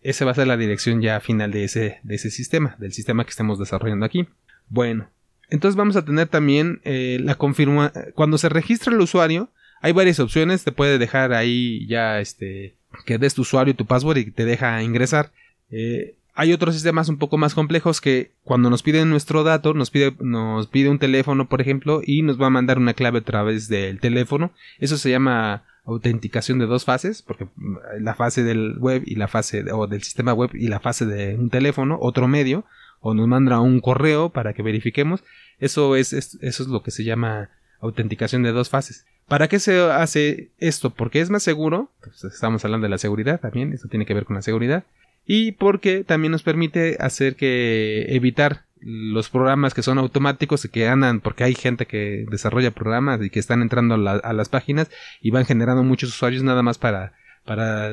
Esa 0.02 0.24
va 0.24 0.32
a 0.32 0.34
ser 0.34 0.48
la 0.48 0.56
dirección 0.56 1.00
ya 1.00 1.20
final 1.20 1.52
de 1.52 1.62
ese, 1.62 2.00
de 2.02 2.16
ese 2.16 2.30
sistema, 2.30 2.74
del 2.80 2.92
sistema 2.92 3.22
que 3.24 3.30
estamos 3.30 3.60
desarrollando 3.60 4.04
aquí. 4.04 4.26
Bueno, 4.68 5.08
entonces 5.50 5.76
vamos 5.76 5.96
a 5.96 6.04
tener 6.04 6.28
también 6.28 6.80
eh, 6.84 7.18
la 7.22 7.34
confirma. 7.34 7.92
Cuando 8.14 8.38
se 8.38 8.48
registra 8.48 8.92
el 8.92 9.00
usuario, 9.00 9.50
hay 9.80 9.92
varias 9.92 10.20
opciones. 10.20 10.64
Te 10.64 10.72
puede 10.72 10.98
dejar 10.98 11.32
ahí 11.32 11.86
ya 11.86 12.20
este 12.20 12.74
que 13.06 13.18
des 13.18 13.34
tu 13.34 13.42
usuario 13.42 13.72
y 13.72 13.76
tu 13.76 13.86
password 13.86 14.18
y 14.18 14.30
te 14.30 14.44
deja 14.44 14.82
ingresar. 14.82 15.32
Eh, 15.70 16.14
hay 16.34 16.52
otros 16.52 16.74
sistemas 16.74 17.08
un 17.08 17.18
poco 17.18 17.36
más 17.36 17.54
complejos 17.54 18.00
que 18.00 18.32
cuando 18.44 18.70
nos 18.70 18.82
piden 18.82 19.10
nuestro 19.10 19.44
dato, 19.44 19.74
nos 19.74 19.90
pide, 19.90 20.14
nos 20.20 20.68
pide 20.68 20.88
un 20.88 20.98
teléfono, 20.98 21.48
por 21.48 21.60
ejemplo, 21.60 22.00
y 22.04 22.22
nos 22.22 22.40
va 22.40 22.46
a 22.46 22.50
mandar 22.50 22.78
una 22.78 22.94
clave 22.94 23.18
a 23.18 23.24
través 23.24 23.68
del 23.68 24.00
teléfono. 24.00 24.52
Eso 24.78 24.96
se 24.96 25.10
llama 25.10 25.64
autenticación 25.84 26.58
de 26.58 26.66
dos 26.66 26.84
fases, 26.84 27.22
porque 27.22 27.44
mm, 27.56 27.76
la 28.00 28.14
fase 28.14 28.42
del 28.42 28.78
web 28.78 29.02
y 29.06 29.16
la 29.16 29.28
fase 29.28 29.64
o 29.72 29.86
del 29.86 30.02
sistema 30.02 30.32
web 30.32 30.50
y 30.54 30.68
la 30.68 30.80
fase 30.80 31.04
de 31.06 31.36
un 31.36 31.50
teléfono, 31.50 31.98
otro 32.00 32.28
medio, 32.28 32.64
o 33.00 33.14
nos 33.14 33.26
manda 33.26 33.60
un 33.60 33.80
correo 33.80 34.30
para 34.30 34.52
que 34.52 34.62
verifiquemos. 34.62 35.22
Eso 35.60 35.96
es, 35.96 36.12
eso 36.12 36.38
es 36.40 36.68
lo 36.68 36.82
que 36.82 36.90
se 36.90 37.04
llama 37.04 37.50
autenticación 37.80 38.42
de 38.42 38.52
dos 38.52 38.68
fases. 38.68 39.06
¿Para 39.28 39.46
qué 39.46 39.60
se 39.60 39.80
hace 39.80 40.50
esto? 40.58 40.90
Porque 40.90 41.20
es 41.20 41.30
más 41.30 41.42
seguro, 41.42 41.92
pues, 42.02 42.24
estamos 42.24 42.64
hablando 42.64 42.86
de 42.86 42.90
la 42.90 42.98
seguridad 42.98 43.40
también, 43.40 43.72
esto 43.72 43.88
tiene 43.88 44.04
que 44.04 44.14
ver 44.14 44.24
con 44.24 44.34
la 44.34 44.42
seguridad, 44.42 44.84
y 45.24 45.52
porque 45.52 46.02
también 46.02 46.32
nos 46.32 46.42
permite 46.42 46.96
hacer 46.98 47.36
que 47.36 48.06
evitar 48.08 48.64
los 48.80 49.28
programas 49.28 49.74
que 49.74 49.82
son 49.82 49.98
automáticos 49.98 50.64
y 50.64 50.68
que 50.70 50.88
andan, 50.88 51.20
porque 51.20 51.44
hay 51.44 51.54
gente 51.54 51.86
que 51.86 52.26
desarrolla 52.30 52.70
programas 52.70 53.22
y 53.22 53.30
que 53.30 53.38
están 53.38 53.62
entrando 53.62 53.94
a, 53.94 54.32
las 54.32 54.48
páginas 54.48 54.90
y 55.20 55.30
van 55.30 55.44
generando 55.44 55.84
muchos 55.84 56.08
usuarios 56.10 56.42
nada 56.42 56.62
más 56.62 56.78
para, 56.78 57.12
para 57.44 57.92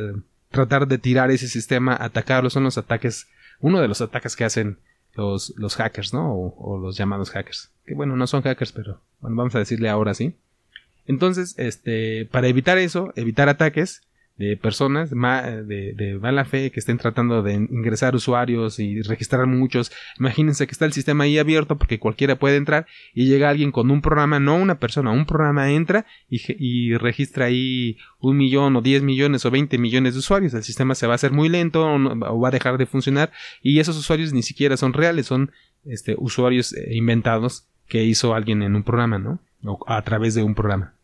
tratar 0.49 0.87
de 0.87 0.97
tirar 0.97 1.29
ese 1.29 1.47
sistema, 1.47 1.95
atacarlo, 1.99 2.49
son 2.49 2.63
los 2.63 2.77
ataques, 2.77 3.27
uno 3.59 3.81
de 3.81 3.87
los 3.87 4.01
ataques 4.01 4.35
que 4.35 4.45
hacen 4.45 4.79
los, 5.17 5.53
los 5.57 5.75
hackers, 5.75 6.13
¿no? 6.13 6.33
O, 6.33 6.55
o, 6.57 6.77
los 6.77 6.95
llamados 6.95 7.31
hackers. 7.31 7.71
Que 7.85 7.95
bueno, 7.95 8.15
no 8.15 8.27
son 8.27 8.43
hackers, 8.43 8.71
pero 8.71 9.01
bueno, 9.19 9.35
vamos 9.35 9.55
a 9.55 9.59
decirle 9.59 9.89
ahora 9.89 10.13
sí. 10.13 10.35
Entonces, 11.05 11.55
este, 11.57 12.25
para 12.25 12.47
evitar 12.47 12.77
eso, 12.77 13.11
evitar 13.15 13.49
ataques, 13.49 14.03
de 14.37 14.55
personas 14.55 15.09
de, 15.09 15.93
de, 15.95 16.19
mala 16.21 16.45
fe 16.45 16.71
que 16.71 16.79
estén 16.79 16.97
tratando 16.97 17.41
de 17.41 17.53
ingresar 17.53 18.15
usuarios 18.15 18.79
y 18.79 19.01
registrar 19.01 19.47
muchos. 19.47 19.91
Imagínense 20.19 20.67
que 20.67 20.71
está 20.71 20.85
el 20.85 20.93
sistema 20.93 21.23
ahí 21.23 21.39
abierto 21.39 21.77
porque 21.77 21.99
cualquiera 21.99 22.37
puede 22.37 22.57
entrar 22.57 22.85
y 23.13 23.25
llega 23.25 23.49
alguien 23.49 23.71
con 23.71 23.89
un 23.89 24.01
programa, 24.01 24.39
no 24.39 24.55
una 24.55 24.79
persona, 24.79 25.11
un 25.11 25.25
programa 25.25 25.71
entra 25.71 26.05
y, 26.29 26.95
registra 26.97 27.45
ahí 27.45 27.97
un 28.19 28.37
millón 28.37 28.75
o 28.75 28.81
diez 28.81 29.01
millones 29.01 29.45
o 29.45 29.51
veinte 29.51 29.77
millones 29.77 30.13
de 30.13 30.19
usuarios. 30.19 30.53
El 30.53 30.63
sistema 30.63 30.93
se 30.95 31.07
va 31.07 31.13
a 31.13 31.15
hacer 31.15 31.31
muy 31.31 31.49
lento 31.49 31.85
o, 31.85 32.39
va 32.39 32.47
a 32.49 32.51
dejar 32.51 32.77
de 32.77 32.85
funcionar 32.85 33.31
y 33.61 33.79
esos 33.79 33.97
usuarios 33.97 34.33
ni 34.33 34.43
siquiera 34.43 34.77
son 34.77 34.93
reales, 34.93 35.25
son 35.25 35.51
este, 35.85 36.15
usuarios 36.17 36.73
eh, 36.73 36.95
inventados 36.95 37.65
que 37.87 38.03
hizo 38.03 38.35
alguien 38.35 38.61
en 38.61 38.75
un 38.75 38.83
programa, 38.83 39.17
¿no? 39.17 39.39
O 39.63 39.83
a 39.87 40.01
través 40.03 40.35
de 40.35 40.43
un 40.43 40.53
programa. 40.53 40.96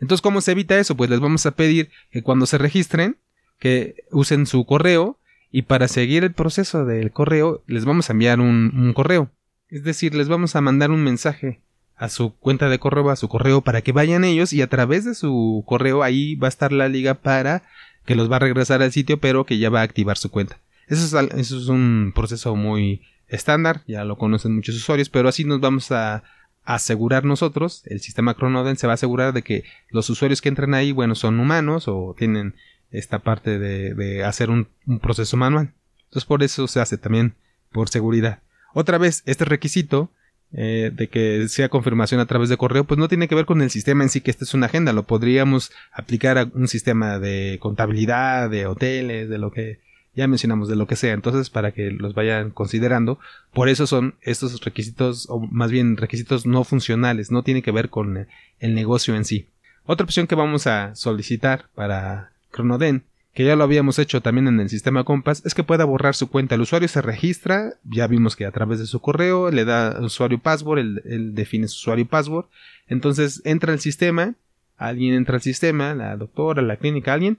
Entonces, 0.00 0.22
¿cómo 0.22 0.40
se 0.40 0.52
evita 0.52 0.78
eso? 0.78 0.96
Pues 0.96 1.10
les 1.10 1.20
vamos 1.20 1.46
a 1.46 1.52
pedir 1.52 1.90
que 2.10 2.22
cuando 2.22 2.46
se 2.46 2.58
registren, 2.58 3.16
que 3.58 4.04
usen 4.10 4.46
su 4.46 4.64
correo 4.66 5.18
y 5.50 5.62
para 5.62 5.88
seguir 5.88 6.24
el 6.24 6.32
proceso 6.32 6.84
del 6.84 7.12
correo, 7.12 7.62
les 7.66 7.84
vamos 7.84 8.10
a 8.10 8.12
enviar 8.12 8.40
un, 8.40 8.92
correo. 8.94 9.30
Es 9.68 9.84
decir, 9.84 10.14
les 10.14 10.28
vamos 10.28 10.56
a 10.56 10.60
mandar 10.60 10.90
un 10.90 11.02
mensaje 11.02 11.60
a 11.96 12.08
su 12.08 12.34
cuenta 12.34 12.68
de 12.68 12.78
correo, 12.78 13.10
a 13.10 13.16
su 13.16 13.28
correo, 13.28 13.60
para 13.60 13.80
que 13.80 13.92
vayan 13.92 14.24
ellos 14.24 14.52
y 14.52 14.62
a 14.62 14.68
través 14.68 15.04
de 15.04 15.14
su 15.14 15.62
correo 15.66 16.02
ahí 16.02 16.34
va 16.34 16.48
a 16.48 16.50
estar 16.50 16.72
la 16.72 16.88
liga 16.88 17.14
para 17.14 17.62
que 18.04 18.16
los 18.16 18.30
va 18.30 18.36
a 18.36 18.40
regresar 18.40 18.82
al 18.82 18.92
sitio, 18.92 19.20
pero 19.20 19.46
que 19.46 19.58
ya 19.58 19.70
va 19.70 19.80
a 19.80 19.84
activar 19.84 20.18
su 20.18 20.30
cuenta. 20.30 20.58
Eso 20.88 21.20
es, 21.20 21.52
un 21.68 22.12
proceso 22.14 22.56
muy 22.56 23.02
estándar, 23.28 23.82
ya 23.86 24.04
lo 24.04 24.18
conocen 24.18 24.54
muchos 24.54 24.74
usuarios, 24.74 25.08
pero 25.08 25.28
así 25.28 25.44
nos 25.44 25.60
vamos 25.60 25.90
a 25.92 26.24
asegurar 26.64 27.24
nosotros, 27.24 27.82
el 27.86 28.00
sistema 28.00 28.34
Chronoden 28.34 28.76
se 28.76 28.86
va 28.86 28.92
a 28.92 28.94
asegurar 28.94 29.32
de 29.32 29.42
que 29.42 29.64
los 29.90 30.08
usuarios 30.10 30.40
que 30.40 30.48
entran 30.48 30.74
ahí, 30.74 30.92
bueno, 30.92 31.14
son 31.14 31.38
humanos 31.38 31.88
o 31.88 32.14
tienen 32.16 32.54
esta 32.90 33.18
parte 33.18 33.58
de, 33.58 34.24
hacer 34.24 34.50
un, 34.50 34.68
proceso 35.00 35.36
manual. 35.36 35.72
Entonces 36.04 36.24
por 36.24 36.42
eso 36.42 36.66
se 36.68 36.80
hace 36.80 36.96
también 36.96 37.34
por 37.72 37.88
seguridad. 37.88 38.40
Otra 38.72 38.98
vez, 38.98 39.22
este 39.26 39.44
requisito 39.44 40.10
eh, 40.52 40.90
de 40.94 41.08
que 41.08 41.48
sea 41.48 41.68
confirmación 41.68 42.20
a 42.20 42.26
través 42.26 42.48
de 42.48 42.56
correo, 42.56 42.84
pues 42.84 42.98
no 42.98 43.08
tiene 43.08 43.28
que 43.28 43.34
ver 43.34 43.46
con 43.46 43.60
el 43.60 43.70
sistema 43.70 44.04
en 44.04 44.10
sí, 44.10 44.20
que 44.20 44.30
esta 44.30 44.44
es 44.44 44.54
una 44.54 44.66
agenda, 44.66 44.92
lo 44.92 45.04
podríamos 45.04 45.72
aplicar 45.92 46.38
a 46.38 46.44
un 46.54 46.68
sistema 46.68 47.18
de 47.18 47.58
contabilidad, 47.60 48.48
de 48.48 48.66
hoteles, 48.66 49.28
de 49.28 49.38
lo 49.38 49.50
que 49.50 49.80
ya 50.16 50.26
mencionamos 50.28 50.68
de 50.68 50.76
lo 50.76 50.86
que 50.86 50.96
sea, 50.96 51.12
entonces 51.12 51.50
para 51.50 51.72
que 51.72 51.90
los 51.90 52.14
vayan 52.14 52.50
considerando, 52.50 53.18
por 53.52 53.68
eso 53.68 53.86
son 53.86 54.14
estos 54.20 54.60
requisitos, 54.64 55.26
o 55.28 55.40
más 55.40 55.70
bien 55.70 55.96
requisitos 55.96 56.46
no 56.46 56.64
funcionales, 56.64 57.30
no 57.30 57.42
tiene 57.42 57.62
que 57.62 57.72
ver 57.72 57.90
con 57.90 58.26
el 58.60 58.74
negocio 58.74 59.16
en 59.16 59.24
sí. 59.24 59.48
Otra 59.86 60.04
opción 60.04 60.26
que 60.26 60.34
vamos 60.34 60.66
a 60.66 60.94
solicitar 60.94 61.66
para 61.74 62.30
Chronoden, 62.52 63.04
que 63.34 63.44
ya 63.44 63.56
lo 63.56 63.64
habíamos 63.64 63.98
hecho 63.98 64.22
también 64.22 64.46
en 64.46 64.60
el 64.60 64.70
sistema 64.70 65.04
Compass, 65.04 65.42
es 65.44 65.54
que 65.54 65.64
pueda 65.64 65.84
borrar 65.84 66.14
su 66.14 66.30
cuenta. 66.30 66.54
El 66.54 66.60
usuario 66.60 66.88
se 66.88 67.02
registra, 67.02 67.74
ya 67.82 68.06
vimos 68.06 68.36
que 68.36 68.46
a 68.46 68.52
través 68.52 68.78
de 68.78 68.86
su 68.86 69.00
correo 69.00 69.50
le 69.50 69.64
da 69.64 70.00
usuario 70.00 70.38
password, 70.38 70.78
él, 71.04 71.34
define 71.34 71.66
su 71.66 71.74
usuario 71.74 72.06
password, 72.06 72.46
entonces 72.86 73.42
entra 73.44 73.72
al 73.72 73.80
sistema, 73.80 74.34
alguien 74.76 75.14
entra 75.14 75.34
al 75.34 75.42
sistema, 75.42 75.94
la 75.94 76.16
doctora, 76.16 76.62
la 76.62 76.76
clínica, 76.76 77.12
alguien, 77.12 77.38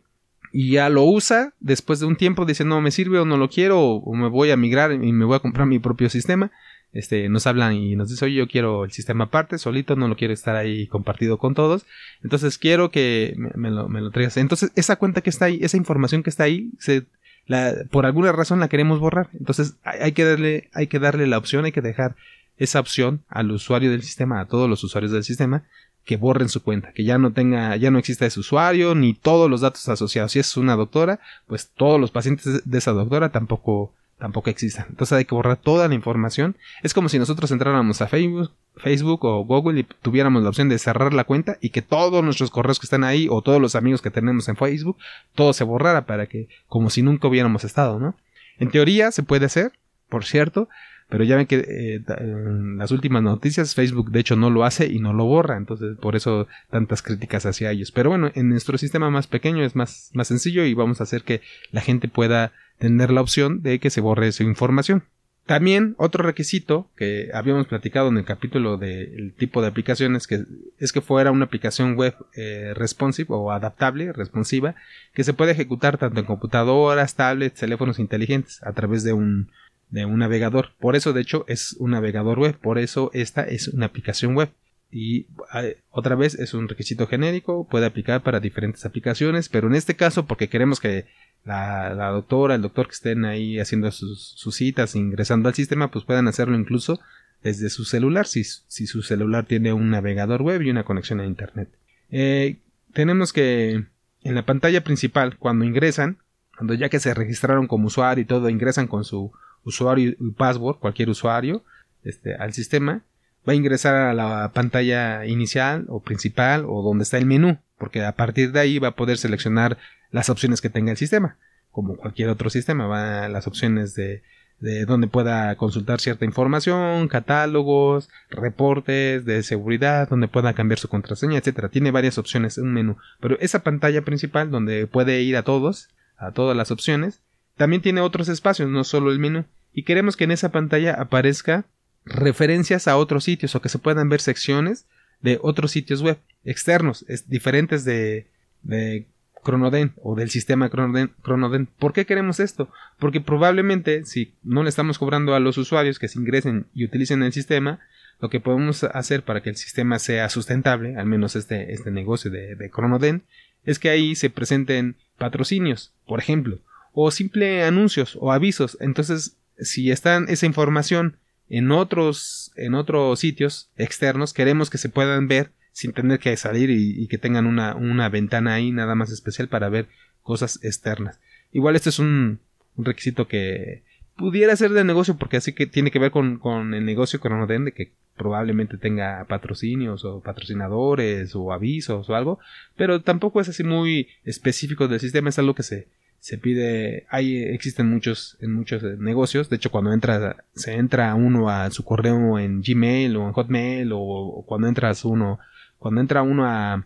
y 0.57 0.71
ya 0.71 0.87
lo 0.87 1.03
usa, 1.03 1.53
después 1.59 1.99
de 1.99 2.05
un 2.05 2.15
tiempo 2.15 2.45
dice 2.45 2.63
no 2.63 2.79
me 2.79 2.89
sirve 2.89 3.19
o 3.19 3.25
no 3.25 3.35
lo 3.35 3.49
quiero 3.49 3.81
o, 3.81 4.15
me 4.15 4.29
voy 4.29 4.51
a 4.51 4.55
migrar 4.55 4.93
y 4.93 5.11
me 5.11 5.25
voy 5.25 5.35
a 5.35 5.41
comprar 5.41 5.67
mi 5.67 5.79
propio 5.79 6.09
sistema. 6.09 6.49
Este, 6.93 7.27
nos 7.27 7.45
hablan 7.45 7.73
y 7.73 7.97
nos 7.97 8.07
dice, 8.07 8.23
oye, 8.23 8.35
yo 8.35 8.47
quiero 8.47 8.85
el 8.85 8.91
sistema 8.91 9.25
aparte, 9.25 9.57
solito, 9.57 9.97
no 9.97 10.07
lo 10.07 10.15
quiero 10.15 10.33
estar 10.33 10.55
ahí 10.55 10.87
compartido 10.87 11.39
con 11.39 11.55
todos. 11.55 11.85
Entonces 12.23 12.57
quiero 12.57 12.89
que 12.89 13.35
me, 13.37 13.69
lo, 13.69 14.11
traigas. 14.11 14.37
Entonces, 14.37 14.71
esa 14.75 14.95
cuenta 14.95 15.19
que 15.19 15.29
está 15.29 15.43
ahí, 15.43 15.59
esa 15.61 15.75
información 15.75 16.23
que 16.23 16.29
está 16.29 16.45
ahí, 16.45 16.71
se, 16.79 17.03
la, 17.47 17.73
por 17.91 18.05
alguna 18.05 18.31
razón 18.31 18.61
la 18.61 18.69
queremos 18.69 19.01
borrar. 19.01 19.27
Entonces, 19.33 19.75
hay, 19.83 20.13
que 20.13 20.23
darle, 20.23 20.69
hay 20.73 20.87
que 20.87 20.99
darle 20.99 21.27
la 21.27 21.37
opción, 21.37 21.65
hay 21.65 21.73
que 21.73 21.81
dejar 21.81 22.15
esa 22.55 22.79
opción 22.79 23.25
al 23.27 23.51
usuario 23.51 23.91
del 23.91 24.03
sistema, 24.03 24.39
a 24.39 24.45
todos 24.45 24.69
los 24.69 24.81
usuarios 24.85 25.11
del 25.11 25.25
sistema, 25.25 25.65
que 26.05 26.17
borren 26.17 26.49
su 26.49 26.61
cuenta, 26.61 26.91
que 26.93 27.03
ya 27.03 27.17
no 27.17 27.33
tenga, 27.33 27.75
ya 27.75 27.91
no 27.91 27.97
exista 27.97 28.25
ese 28.25 28.39
usuario, 28.39 28.93
ni 28.93 29.13
todos 29.13 29.49
los 29.49 29.61
datos 29.61 29.89
asociados. 29.89 30.31
Si 30.31 30.39
es 30.39 30.55
una 30.55 30.75
doctora, 30.75 31.19
pues 31.47 31.71
todos 31.75 31.99
los 31.99 32.11
pacientes 32.11 32.61
de 32.63 32.77
esa 32.77 32.91
doctora 32.91 33.29
tampoco, 33.29 33.91
tampoco 34.19 34.51
existan. 34.51 34.85
Entonces 34.89 35.17
hay 35.17 35.25
que 35.25 35.33
borrar 35.33 35.57
toda 35.57 35.87
la 35.87 35.95
información. 35.95 36.55
Es 36.83 36.93
como 36.93 37.09
si 37.09 37.17
nosotros 37.17 37.49
entráramos 37.49 38.01
a 38.01 38.07
Facebook, 38.07 38.51
Facebook 38.77 39.25
o 39.25 39.43
Google 39.45 39.79
y 39.79 39.83
tuviéramos 39.83 40.43
la 40.43 40.49
opción 40.49 40.69
de 40.69 40.77
cerrar 40.77 41.11
la 41.13 41.23
cuenta 41.23 41.57
y 41.59 41.69
que 41.69 41.81
todos 41.81 42.23
nuestros 42.23 42.51
correos 42.51 42.79
que 42.79 42.85
están 42.85 43.03
ahí 43.03 43.27
o 43.29 43.41
todos 43.41 43.59
los 43.59 43.73
amigos 43.75 44.03
que 44.03 44.11
tenemos 44.11 44.47
en 44.47 44.57
Facebook, 44.57 44.97
todo 45.33 45.53
se 45.53 45.63
borrara 45.63 46.05
para 46.05 46.27
que, 46.27 46.49
como 46.67 46.91
si 46.91 47.01
nunca 47.01 47.27
hubiéramos 47.27 47.63
estado, 47.63 47.99
¿no? 47.99 48.15
En 48.59 48.69
teoría 48.69 49.11
se 49.11 49.23
puede 49.23 49.47
hacer, 49.47 49.71
por 50.07 50.23
cierto, 50.23 50.69
pero 51.09 51.23
ya 51.23 51.35
ven 51.35 51.45
que 51.45 51.57
eh, 51.57 52.03
en 52.17 52.77
las 52.77 52.91
últimas 52.91 53.21
noticias 53.21 53.75
Facebook 53.75 54.11
de 54.11 54.19
hecho 54.19 54.35
no 54.35 54.49
lo 54.49 54.63
hace 54.63 54.87
y 54.87 54.99
no 54.99 55.13
lo 55.13 55.25
borra. 55.25 55.57
Entonces 55.57 55.97
por 55.97 56.15
eso 56.15 56.47
tantas 56.69 57.01
críticas 57.01 57.45
hacia 57.45 57.71
ellos. 57.71 57.91
Pero 57.91 58.09
bueno, 58.09 58.31
en 58.33 58.49
nuestro 58.49 58.77
sistema 58.77 59.09
más 59.09 59.27
pequeño 59.27 59.63
es 59.63 59.75
más, 59.75 60.09
más 60.13 60.27
sencillo 60.27 60.65
y 60.65 60.73
vamos 60.73 60.99
a 60.99 61.03
hacer 61.03 61.23
que 61.23 61.41
la 61.71 61.81
gente 61.81 62.07
pueda 62.07 62.53
tener 62.79 63.11
la 63.11 63.21
opción 63.21 63.61
de 63.61 63.79
que 63.79 63.89
se 63.89 64.01
borre 64.01 64.31
su 64.31 64.43
información. 64.43 65.03
También 65.45 65.93
otro 65.99 66.23
requisito 66.23 66.89
que 66.97 67.29
habíamos 67.31 67.67
platicado 67.67 68.09
en 68.09 68.17
el 68.17 68.25
capítulo 68.25 68.77
del 68.77 69.31
tipo 69.37 69.61
de 69.61 69.67
aplicaciones 69.67 70.25
que 70.25 70.43
es 70.79 70.91
que 70.91 71.01
fuera 71.01 71.31
una 71.31 71.45
aplicación 71.45 71.95
web 71.95 72.15
eh, 72.35 72.73
responsive 72.73 73.27
o 73.29 73.51
adaptable, 73.51 74.11
responsiva, 74.11 74.73
que 75.13 75.23
se 75.23 75.33
puede 75.33 75.51
ejecutar 75.51 75.99
tanto 75.99 76.19
en 76.19 76.25
computadoras, 76.25 77.13
tablets, 77.13 77.59
teléfonos 77.59 77.99
inteligentes 77.99 78.59
a 78.63 78.73
través 78.73 79.03
de 79.03 79.13
un 79.13 79.51
de 79.89 80.05
un 80.05 80.19
navegador. 80.19 80.71
Por 80.79 80.95
eso, 80.95 81.13
de 81.13 81.21
hecho, 81.21 81.45
es 81.47 81.75
un 81.79 81.91
navegador 81.91 82.39
web. 82.39 82.57
Por 82.57 82.77
eso, 82.77 83.11
esta 83.13 83.43
es 83.43 83.67
una 83.67 83.87
aplicación 83.87 84.35
web. 84.35 84.49
Y 84.91 85.27
eh, 85.53 85.77
otra 85.89 86.15
vez 86.15 86.35
es 86.35 86.53
un 86.53 86.67
requisito 86.67 87.07
genérico, 87.07 87.67
puede 87.67 87.85
aplicar 87.85 88.23
para 88.23 88.39
diferentes 88.39 88.85
aplicaciones, 88.85 89.49
pero 89.49 89.67
en 89.67 89.75
este 89.75 89.95
caso, 89.95 90.25
porque 90.25 90.47
queremos 90.47 90.79
que 90.79 91.05
la, 91.43 92.09
doctora, 92.11 92.55
el 92.55 92.61
doctor 92.61 92.87
que 92.87 92.93
estén 92.93 93.25
ahí 93.25 93.59
haciendo 93.59 93.91
sus, 93.91 94.35
citas, 94.55 94.95
ingresando 94.95 95.49
al 95.49 95.55
sistema, 95.55 95.91
pues 95.91 96.05
puedan 96.05 96.27
hacerlo 96.27 96.57
incluso 96.57 96.99
desde 97.43 97.69
su 97.69 97.85
celular, 97.85 98.25
si, 98.25 98.43
si, 98.43 98.87
su 98.87 99.01
celular 99.03 99.45
tiene 99.45 99.73
un 99.73 99.89
navegador 99.89 100.41
web 100.41 100.61
y 100.61 100.71
una 100.71 100.85
conexión 100.85 101.19
a 101.19 101.25
Internet. 101.25 101.69
Eh, 102.09 102.59
tenemos 102.93 103.33
que 103.33 103.85
en 104.23 104.35
la 104.35 104.45
pantalla 104.45 104.83
principal, 104.83 105.37
cuando 105.37 105.65
ingresan, 105.65 106.17
cuando 106.57 106.73
ya 106.73 106.89
que 106.89 106.99
se 106.99 107.13
registraron 107.13 107.67
como 107.67 107.87
usuario 107.87 108.23
y 108.23 108.25
todo, 108.25 108.49
ingresan 108.49 108.87
con 108.87 109.03
su 109.03 109.31
usuario 109.65 110.15
y 110.19 110.31
password, 110.31 110.77
cualquier 110.77 111.09
usuario, 111.09 111.63
este, 112.03 112.35
al 112.35 112.53
sistema, 112.53 113.01
va 113.47 113.53
a 113.53 113.55
ingresar 113.55 113.95
a 113.95 114.13
la 114.13 114.51
pantalla 114.53 115.25
inicial 115.25 115.85
o 115.89 116.01
principal 116.01 116.65
o 116.67 116.81
donde 116.81 117.03
está 117.03 117.17
el 117.17 117.25
menú, 117.25 117.59
porque 117.77 118.03
a 118.03 118.13
partir 118.13 118.51
de 118.51 118.59
ahí 118.59 118.79
va 118.79 118.89
a 118.89 118.95
poder 118.95 119.17
seleccionar 119.17 119.77
las 120.11 120.29
opciones 120.29 120.61
que 120.61 120.69
tenga 120.69 120.91
el 120.91 120.97
sistema, 120.97 121.37
como 121.71 121.97
cualquier 121.97 122.29
otro 122.29 122.49
sistema, 122.49 122.87
va 122.87 123.25
a 123.25 123.29
las 123.29 123.47
opciones 123.47 123.95
de, 123.95 124.23
de 124.59 124.85
donde 124.85 125.07
pueda 125.07 125.55
consultar 125.55 125.99
cierta 125.99 126.25
información, 126.25 127.07
catálogos, 127.07 128.09
reportes 128.29 129.25
de 129.25 129.43
seguridad, 129.43 130.09
donde 130.09 130.27
pueda 130.27 130.53
cambiar 130.53 130.79
su 130.79 130.87
contraseña, 130.87 131.37
etcétera. 131.37 131.69
Tiene 131.69 131.91
varias 131.91 132.17
opciones 132.17 132.57
un 132.57 132.73
menú, 132.73 132.97
pero 133.19 133.37
esa 133.39 133.59
pantalla 133.59 134.03
principal 134.03 134.51
donde 134.51 134.87
puede 134.87 135.21
ir 135.21 135.35
a 135.37 135.43
todos, 135.43 135.89
a 136.17 136.31
todas 136.31 136.55
las 136.55 136.71
opciones, 136.71 137.21
también 137.55 137.81
tiene 137.81 138.01
otros 138.01 138.29
espacios, 138.29 138.69
no 138.69 138.83
solo 138.83 139.11
el 139.11 139.19
menú. 139.19 139.45
Y 139.73 139.83
queremos 139.83 140.15
que 140.15 140.25
en 140.25 140.31
esa 140.31 140.51
pantalla 140.51 140.93
aparezca 140.93 141.65
referencias 142.05 142.87
a 142.87 142.97
otros 142.97 143.23
sitios 143.23 143.55
o 143.55 143.61
que 143.61 143.69
se 143.69 143.79
puedan 143.79 144.09
ver 144.09 144.21
secciones 144.21 144.85
de 145.21 145.39
otros 145.41 145.71
sitios 145.71 146.01
web 146.01 146.19
externos, 146.43 147.05
es, 147.07 147.27
diferentes 147.27 147.83
de, 147.83 148.27
de 148.61 149.07
Cronoden 149.43 149.93
o 150.01 150.15
del 150.15 150.29
sistema 150.29 150.69
Cronoden, 150.69 151.67
¿Por 151.79 151.93
qué 151.93 152.05
queremos 152.05 152.39
esto? 152.39 152.69
Porque 152.99 153.21
probablemente 153.21 154.05
si 154.05 154.33
no 154.43 154.63
le 154.63 154.69
estamos 154.69 154.99
cobrando 154.99 155.33
a 155.35 155.39
los 155.39 155.57
usuarios 155.57 155.99
que 155.99 156.07
se 156.07 156.19
ingresen 156.19 156.67
y 156.73 156.85
utilicen 156.85 157.23
el 157.23 157.33
sistema, 157.33 157.79
lo 158.19 158.29
que 158.29 158.39
podemos 158.39 158.83
hacer 158.83 159.23
para 159.23 159.41
que 159.41 159.49
el 159.49 159.55
sistema 159.55 159.99
sea 159.99 160.29
sustentable, 160.29 160.97
al 160.97 161.05
menos 161.05 161.35
este, 161.35 161.73
este 161.73 161.91
negocio 161.91 162.31
de, 162.31 162.55
de 162.55 162.69
Cronoden, 162.69 163.23
es 163.63 163.79
que 163.79 163.89
ahí 163.89 164.15
se 164.15 164.29
presenten 164.29 164.95
patrocinios, 165.17 165.93
por 166.05 166.19
ejemplo, 166.19 166.59
o 166.95 167.11
simple 167.11 167.63
anuncios 167.63 168.17
o 168.19 168.31
avisos. 168.31 168.77
Entonces, 168.79 169.37
si 169.59 169.91
están 169.91 170.27
esa 170.29 170.45
información 170.45 171.17
en 171.49 171.71
otros, 171.71 172.51
en 172.55 172.73
otros 172.73 173.19
sitios 173.19 173.69
externos, 173.75 174.33
queremos 174.33 174.69
que 174.69 174.77
se 174.77 174.89
puedan 174.89 175.27
ver 175.27 175.51
sin 175.73 175.91
tener 175.91 176.19
que 176.19 176.35
salir 176.37 176.69
y, 176.71 177.05
que 177.07 177.17
tengan 177.17 177.45
una, 177.45 177.75
una, 177.75 178.07
ventana 178.07 178.53
ahí 178.53 178.71
nada 178.71 178.95
más 178.95 179.11
especial 179.11 179.49
para 179.49 179.67
ver 179.67 179.89
cosas 180.23 180.57
externas. 180.63 181.19
Igual 181.51 181.75
este 181.75 181.89
es 181.89 181.99
un, 181.99 182.39
requisito 182.77 183.27
que 183.27 183.83
pudiera 184.15 184.55
ser 184.55 184.71
de 184.71 184.85
negocio 184.85 185.17
porque 185.17 185.37
así 185.37 185.51
que 185.51 185.67
tiene 185.67 185.91
que 185.91 185.99
ver 185.99 186.11
con, 186.11 186.39
con 186.39 186.73
el 186.73 186.85
negocio 186.85 187.19
Cronoden 187.19 187.65
de 187.65 187.73
que 187.73 187.91
probablemente 188.15 188.77
tenga 188.77 189.25
patrocinios 189.25 190.05
o 190.05 190.21
patrocinadores 190.21 191.35
o 191.35 191.51
avisos 191.51 192.09
o 192.09 192.15
algo, 192.15 192.39
pero 192.77 193.01
tampoco 193.01 193.41
es 193.41 193.49
así 193.49 193.65
muy 193.65 194.07
específico 194.23 194.87
del 194.87 195.01
sistema, 195.01 195.27
es 195.27 195.39
algo 195.39 195.55
que 195.55 195.63
se, 195.63 195.87
se 196.19 196.37
pide, 196.37 197.05
hay, 197.09 197.43
existen 197.43 197.89
muchos, 197.89 198.37
en 198.41 198.53
muchos 198.53 198.83
eh, 198.83 198.95
negocios, 198.97 199.49
de 199.49 199.57
hecho 199.57 199.71
cuando 199.71 199.93
entra, 199.93 200.43
se 200.55 200.73
entra 200.73 201.13
uno 201.15 201.49
a 201.49 201.69
su 201.71 201.83
correo 201.83 202.39
en 202.39 202.61
Gmail 202.61 203.15
o 203.15 203.27
en 203.27 203.33
Hotmail 203.33 203.91
o 203.93 204.43
cuando 204.47 204.67
entras 204.67 205.05
uno 205.05 205.39
cuando 205.85 206.01
entra 206.01 206.23
uno 206.23 206.45
a, 206.45 206.83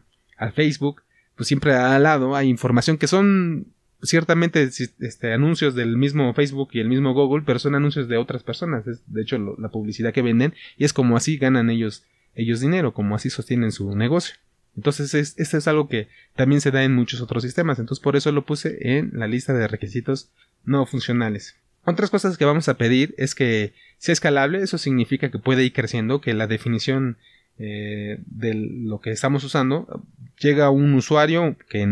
Facebook, 0.55 1.03
pues 1.35 1.47
siempre 1.47 1.73
al 1.73 2.03
lado 2.03 2.35
hay 2.35 2.47
información 2.49 2.97
que 2.97 3.07
son 3.07 3.67
ciertamente 4.01 4.63
este, 4.63 5.33
anuncios 5.33 5.75
del 5.75 5.97
mismo 5.97 6.33
Facebook 6.33 6.69
y 6.73 6.79
el 6.79 6.89
mismo 6.89 7.13
Google, 7.13 7.43
pero 7.45 7.59
son 7.59 7.75
anuncios 7.75 8.07
de 8.07 8.17
otras 8.17 8.43
personas. 8.43 8.87
Es, 8.87 9.01
de 9.07 9.21
hecho, 9.21 9.37
la 9.37 9.69
publicidad 9.69 10.13
que 10.13 10.21
venden 10.21 10.53
y 10.77 10.83
es 10.83 10.91
como 10.91 11.17
así 11.17 11.37
ganan 11.37 11.69
ellos, 11.69 12.03
ellos 12.35 12.59
dinero, 12.59 12.93
como 12.93 13.15
así 13.15 13.29
sostienen 13.29 13.71
su 13.71 13.95
negocio. 13.95 14.35
Entonces, 14.79 15.13
esto 15.13 15.57
es 15.57 15.67
algo 15.67 15.89
que 15.89 16.07
también 16.37 16.61
se 16.61 16.71
da 16.71 16.85
en 16.85 16.95
muchos 16.95 17.19
otros 17.19 17.43
sistemas. 17.43 17.79
Entonces, 17.79 18.01
por 18.01 18.15
eso 18.15 18.31
lo 18.31 18.45
puse 18.45 18.97
en 18.97 19.11
la 19.11 19.27
lista 19.27 19.51
de 19.51 19.67
requisitos 19.67 20.29
no 20.63 20.85
funcionales. 20.85 21.57
Otras 21.83 22.09
cosas 22.09 22.37
que 22.37 22.45
vamos 22.45 22.69
a 22.69 22.77
pedir 22.77 23.13
es 23.17 23.35
que 23.35 23.73
sea 23.97 24.13
escalable, 24.13 24.61
eso 24.61 24.77
significa 24.77 25.31
que 25.31 25.37
puede 25.37 25.65
ir 25.65 25.73
creciendo, 25.73 26.21
que 26.21 26.33
la 26.33 26.47
definición 26.47 27.17
eh, 27.57 28.19
de 28.25 28.53
lo 28.53 29.01
que 29.01 29.11
estamos 29.11 29.43
usando, 29.43 30.01
llega 30.39 30.69
un 30.69 30.93
usuario 30.93 31.57
que 31.69 31.85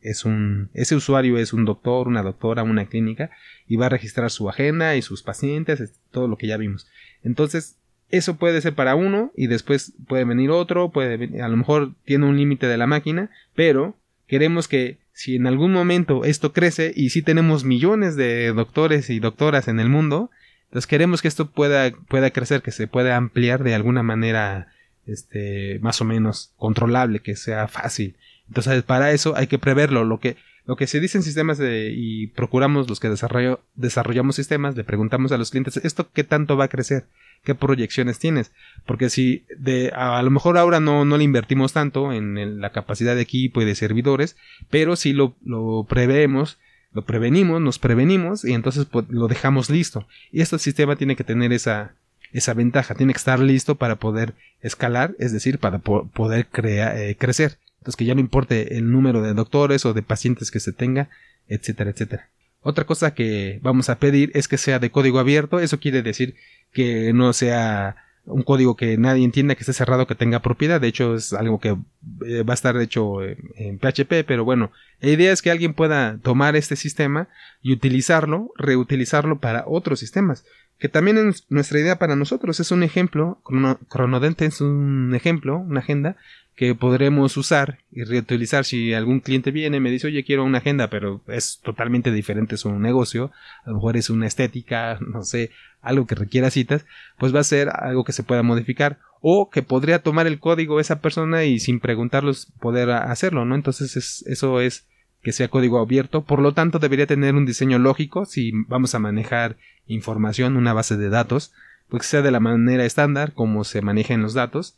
es 0.00 0.24
un, 0.24 0.68
ese 0.74 0.96
usuario 0.96 1.38
es 1.38 1.52
un 1.52 1.64
doctor, 1.64 2.08
una 2.08 2.24
doctora, 2.24 2.64
una 2.64 2.86
clínica 2.86 3.30
y 3.68 3.76
va 3.76 3.86
a 3.86 3.90
registrar 3.90 4.32
su 4.32 4.48
agenda 4.48 4.96
y 4.96 5.02
sus 5.02 5.22
pacientes, 5.22 5.92
todo 6.10 6.26
lo 6.26 6.36
que 6.36 6.48
ya 6.48 6.56
vimos. 6.56 6.88
Entonces, 7.22 7.76
eso 8.12 8.36
puede 8.36 8.60
ser 8.60 8.74
para 8.74 8.94
uno 8.94 9.32
y 9.36 9.48
después 9.48 9.94
puede 10.06 10.24
venir 10.24 10.50
otro, 10.50 10.90
puede 10.90 11.42
a 11.42 11.48
lo 11.48 11.56
mejor 11.56 11.94
tiene 12.04 12.26
un 12.26 12.36
límite 12.36 12.66
de 12.68 12.76
la 12.76 12.86
máquina, 12.86 13.30
pero 13.56 13.96
queremos 14.28 14.68
que 14.68 14.98
si 15.12 15.36
en 15.36 15.46
algún 15.46 15.72
momento 15.72 16.24
esto 16.24 16.52
crece 16.52 16.92
y 16.94 17.10
si 17.10 17.22
tenemos 17.22 17.64
millones 17.64 18.14
de 18.14 18.52
doctores 18.52 19.10
y 19.10 19.18
doctoras 19.18 19.66
en 19.66 19.80
el 19.80 19.88
mundo, 19.88 20.30
entonces 20.64 20.86
queremos 20.86 21.22
que 21.22 21.28
esto 21.28 21.50
pueda, 21.50 21.90
pueda 22.08 22.30
crecer, 22.30 22.62
que 22.62 22.70
se 22.70 22.86
pueda 22.86 23.16
ampliar 23.16 23.64
de 23.64 23.74
alguna 23.74 24.02
manera 24.02 24.68
este, 25.06 25.78
más 25.82 26.00
o 26.00 26.04
menos 26.04 26.52
controlable, 26.56 27.20
que 27.20 27.36
sea 27.36 27.68
fácil. 27.68 28.16
Entonces, 28.48 28.82
para 28.82 29.12
eso 29.12 29.36
hay 29.36 29.46
que 29.46 29.58
preverlo. 29.58 30.04
Lo 30.04 30.18
que, 30.20 30.36
lo 30.64 30.76
que 30.76 30.86
se 30.86 31.00
dice 31.00 31.18
en 31.18 31.24
sistemas 31.24 31.58
de, 31.58 31.92
y 31.94 32.28
procuramos 32.28 32.88
los 32.88 33.00
que 33.00 33.08
desarrollo, 33.08 33.60
desarrollamos 33.74 34.36
sistemas, 34.36 34.76
le 34.76 34.84
preguntamos 34.84 35.32
a 35.32 35.38
los 35.38 35.50
clientes, 35.50 35.76
¿esto 35.76 36.10
qué 36.12 36.24
tanto 36.24 36.56
va 36.56 36.64
a 36.64 36.68
crecer? 36.68 37.04
¿Qué 37.44 37.54
proyecciones 37.56 38.18
tienes? 38.18 38.52
Porque 38.86 39.10
si 39.10 39.44
de, 39.56 39.90
a, 39.94 40.22
lo 40.22 40.30
mejor 40.30 40.58
ahora 40.58 40.78
no, 40.78 41.04
no 41.04 41.16
le 41.16 41.24
invertimos 41.24 41.72
tanto 41.72 42.12
en 42.12 42.60
la 42.60 42.70
capacidad 42.70 43.16
de 43.16 43.22
equipo 43.22 43.60
y 43.60 43.64
de 43.64 43.74
servidores, 43.74 44.36
pero 44.70 44.94
si 44.94 45.12
lo, 45.12 45.34
lo 45.44 45.84
preveemos, 45.88 46.58
lo 46.92 47.02
prevenimos, 47.04 47.60
nos 47.60 47.78
prevenimos 47.78 48.44
y 48.44 48.52
entonces 48.52 48.84
pues, 48.84 49.06
lo 49.08 49.26
dejamos 49.26 49.70
listo. 49.70 50.06
Y 50.30 50.40
este 50.40 50.58
sistema 50.58 50.96
tiene 50.96 51.16
que 51.16 51.24
tener 51.24 51.52
esa, 51.52 51.94
esa 52.32 52.54
ventaja. 52.54 52.94
Tiene 52.94 53.12
que 53.12 53.18
estar 53.18 53.40
listo 53.40 53.74
para 53.76 53.96
poder 53.96 54.34
escalar, 54.60 55.14
es 55.18 55.32
decir, 55.32 55.58
para 55.58 55.78
poder 55.78 56.48
eh, 56.62 57.16
crecer. 57.18 57.58
Entonces 57.78 57.96
que 57.96 58.04
ya 58.04 58.14
no 58.14 58.20
importe 58.20 58.76
el 58.78 58.90
número 58.90 59.22
de 59.22 59.34
doctores 59.34 59.84
o 59.84 59.94
de 59.94 60.02
pacientes 60.02 60.50
que 60.50 60.60
se 60.60 60.72
tenga, 60.72 61.08
etcétera, 61.48 61.90
etcétera. 61.90 62.28
Otra 62.62 62.84
cosa 62.84 63.14
que 63.14 63.58
vamos 63.62 63.88
a 63.88 63.98
pedir 63.98 64.30
es 64.34 64.48
que 64.48 64.58
sea 64.58 64.78
de 64.78 64.90
código 64.90 65.18
abierto. 65.18 65.60
Eso 65.60 65.80
quiere 65.80 66.02
decir 66.02 66.36
que 66.72 67.12
no 67.12 67.32
sea 67.32 67.96
un 68.24 68.42
código 68.42 68.76
que 68.76 68.96
nadie 68.98 69.24
entienda, 69.24 69.56
que 69.56 69.62
esté 69.62 69.72
cerrado, 69.72 70.06
que 70.06 70.14
tenga 70.14 70.42
propiedad. 70.42 70.80
De 70.80 70.86
hecho, 70.88 71.16
es 71.16 71.32
algo 71.32 71.58
que 71.58 71.76
eh, 72.24 72.42
va 72.44 72.52
a 72.52 72.54
estar 72.54 72.76
hecho 72.76 73.22
en 73.22 73.78
PHP, 73.78 74.24
pero 74.26 74.44
bueno, 74.44 74.70
la 75.00 75.10
idea 75.10 75.32
es 75.32 75.42
que 75.42 75.50
alguien 75.50 75.74
pueda 75.74 76.18
tomar 76.18 76.54
este 76.54 76.76
sistema 76.76 77.28
y 77.62 77.72
utilizarlo, 77.72 78.52
reutilizarlo 78.56 79.40
para 79.40 79.64
otros 79.66 79.98
sistemas 79.98 80.44
que 80.82 80.88
también 80.88 81.16
es 81.16 81.46
nuestra 81.48 81.78
idea 81.78 82.00
para 82.00 82.16
nosotros. 82.16 82.58
Es 82.58 82.72
un 82.72 82.82
ejemplo, 82.82 83.40
Cronodente 83.88 84.46
es 84.46 84.60
un 84.60 85.14
ejemplo, 85.14 85.58
una 85.58 85.78
agenda 85.78 86.16
que 86.54 86.74
podremos 86.74 87.36
usar 87.36 87.78
y 87.90 88.04
reutilizar. 88.04 88.64
Si 88.64 88.92
algún 88.92 89.20
cliente 89.20 89.50
viene 89.50 89.78
y 89.78 89.80
me 89.80 89.90
dice, 89.90 90.08
oye, 90.08 90.24
quiero 90.24 90.44
una 90.44 90.58
agenda, 90.58 90.90
pero 90.90 91.22
es 91.28 91.60
totalmente 91.62 92.12
diferente 92.12 92.56
su 92.56 92.72
negocio, 92.78 93.32
a 93.64 93.70
lo 93.70 93.76
mejor 93.76 93.96
es 93.96 94.10
una 94.10 94.26
estética, 94.26 94.98
no 95.06 95.22
sé, 95.22 95.50
algo 95.80 96.06
que 96.06 96.14
requiera 96.14 96.50
citas, 96.50 96.86
pues 97.18 97.34
va 97.34 97.40
a 97.40 97.44
ser 97.44 97.70
algo 97.70 98.04
que 98.04 98.12
se 98.12 98.22
pueda 98.22 98.42
modificar. 98.42 98.98
O 99.24 99.50
que 99.50 99.62
podría 99.62 100.02
tomar 100.02 100.26
el 100.26 100.40
código 100.40 100.80
esa 100.80 101.00
persona 101.00 101.44
y 101.44 101.60
sin 101.60 101.78
preguntarlos 101.78 102.52
poder 102.58 102.90
hacerlo, 102.90 103.44
¿no? 103.44 103.54
Entonces 103.54 104.24
eso 104.26 104.60
es 104.60 104.88
que 105.22 105.30
sea 105.30 105.46
código 105.46 105.78
abierto, 105.78 106.24
por 106.24 106.40
lo 106.40 106.52
tanto 106.52 106.80
debería 106.80 107.06
tener 107.06 107.36
un 107.36 107.46
diseño 107.46 107.78
lógico. 107.78 108.24
Si 108.24 108.50
vamos 108.66 108.96
a 108.96 108.98
manejar 108.98 109.56
información, 109.86 110.56
una 110.56 110.72
base 110.72 110.96
de 110.96 111.08
datos, 111.08 111.52
pues 111.88 112.06
sea 112.06 112.22
de 112.22 112.32
la 112.32 112.40
manera 112.40 112.84
estándar 112.84 113.32
como 113.32 113.62
se 113.64 113.82
maneja 113.82 114.14
en 114.14 114.22
los 114.22 114.34
datos, 114.34 114.76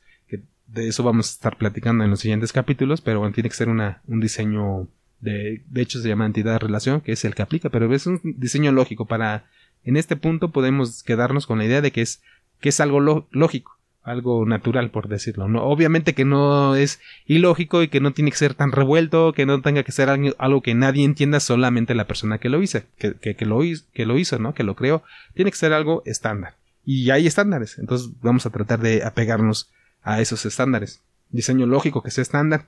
de 0.66 0.88
eso 0.88 1.02
vamos 1.02 1.28
a 1.28 1.32
estar 1.32 1.56
platicando 1.56 2.04
en 2.04 2.10
los 2.10 2.20
siguientes 2.20 2.52
capítulos, 2.52 3.00
pero 3.00 3.20
bueno, 3.20 3.34
tiene 3.34 3.48
que 3.48 3.56
ser 3.56 3.68
una, 3.68 4.02
un 4.06 4.20
diseño 4.20 4.88
de, 5.20 5.62
de 5.68 5.82
hecho 5.82 6.00
se 6.00 6.08
llama 6.08 6.26
entidad 6.26 6.52
de 6.52 6.58
relación, 6.58 7.00
que 7.00 7.12
es 7.12 7.24
el 7.24 7.34
que 7.34 7.42
aplica, 7.42 7.70
pero 7.70 7.92
es 7.94 8.06
un 8.06 8.20
diseño 8.22 8.72
lógico 8.72 9.06
para, 9.06 9.46
en 9.84 9.96
este 9.96 10.16
punto 10.16 10.50
podemos 10.50 11.02
quedarnos 11.02 11.46
con 11.46 11.58
la 11.58 11.64
idea 11.64 11.80
de 11.80 11.92
que 11.92 12.02
es, 12.02 12.22
que 12.60 12.68
es 12.70 12.80
algo 12.80 13.28
lógico 13.30 13.72
algo 14.02 14.44
natural 14.44 14.90
por 14.90 15.08
decirlo 15.08 15.48
no 15.48 15.64
obviamente 15.64 16.12
que 16.12 16.26
no 16.26 16.76
es 16.76 17.00
ilógico 17.24 17.82
y 17.82 17.88
que 17.88 18.00
no 18.00 18.12
tiene 18.12 18.30
que 18.30 18.36
ser 18.36 18.52
tan 18.52 18.70
revuelto 18.70 19.32
que 19.32 19.46
no 19.46 19.62
tenga 19.62 19.82
que 19.82 19.92
ser 19.92 20.10
algo 20.10 20.60
que 20.60 20.74
nadie 20.74 21.06
entienda 21.06 21.40
solamente 21.40 21.94
la 21.94 22.06
persona 22.06 22.36
que 22.36 22.50
lo 22.50 22.62
hizo 22.62 22.80
que, 22.98 23.14
que, 23.14 23.46
lo, 23.46 23.60
que 23.94 24.04
lo 24.04 24.18
hizo 24.18 24.38
no 24.38 24.54
que 24.54 24.62
lo 24.62 24.76
creó. 24.76 25.02
Tiene 25.34 25.50
que 25.50 25.56
ser 25.56 25.72
algo 25.72 26.02
estándar. 26.06 26.54
Y 26.84 27.10
hay 27.10 27.26
estándares. 27.26 27.78
Entonces 27.78 28.10
vamos 28.20 28.46
a 28.46 28.50
tratar 28.50 28.80
de 28.80 29.02
apegarnos 29.04 29.70
a 30.04 30.20
esos 30.20 30.46
estándares 30.46 31.02
diseño 31.34 31.66
lógico 31.66 32.02
que 32.02 32.10
sea 32.10 32.22
estándar 32.22 32.66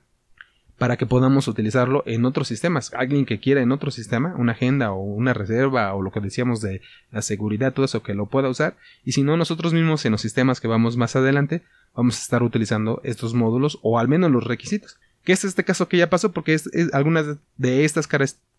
para 0.77 0.97
que 0.97 1.07
podamos 1.07 1.47
utilizarlo 1.47 2.03
en 2.05 2.25
otros 2.25 2.47
sistemas. 2.47 2.93
Alguien 2.93 3.25
que 3.25 3.39
quiera 3.39 3.61
en 3.61 3.71
otro 3.71 3.89
sistema, 3.89 4.35
una 4.37 4.51
agenda 4.51 4.91
o 4.91 5.01
una 5.01 5.33
reserva 5.33 5.91
o 5.95 6.03
lo 6.03 6.11
que 6.11 6.19
decíamos 6.19 6.61
de 6.61 6.81
la 7.11 7.23
seguridad, 7.23 7.73
todo 7.73 7.85
eso 7.85 8.03
que 8.03 8.13
lo 8.13 8.27
pueda 8.27 8.49
usar. 8.49 8.77
Y 9.03 9.13
si 9.13 9.23
no, 9.23 9.37
nosotros 9.37 9.73
mismos 9.73 10.05
en 10.05 10.11
los 10.11 10.21
sistemas 10.21 10.61
que 10.61 10.67
vamos 10.67 10.95
más 10.95 11.15
adelante, 11.15 11.63
vamos 11.95 12.19
a 12.19 12.21
estar 12.21 12.43
utilizando 12.43 13.01
estos 13.03 13.33
módulos 13.33 13.79
o 13.81 13.97
al 13.97 14.07
menos 14.07 14.29
los 14.29 14.43
requisitos. 14.43 14.99
Que 15.23 15.33
es 15.33 15.43
este 15.43 15.63
caso 15.63 15.87
que 15.87 15.97
ya 15.97 16.11
pasó 16.11 16.31
porque 16.31 16.53
es, 16.53 16.69
algunas 16.93 17.37
de 17.55 17.83
estas 17.83 18.07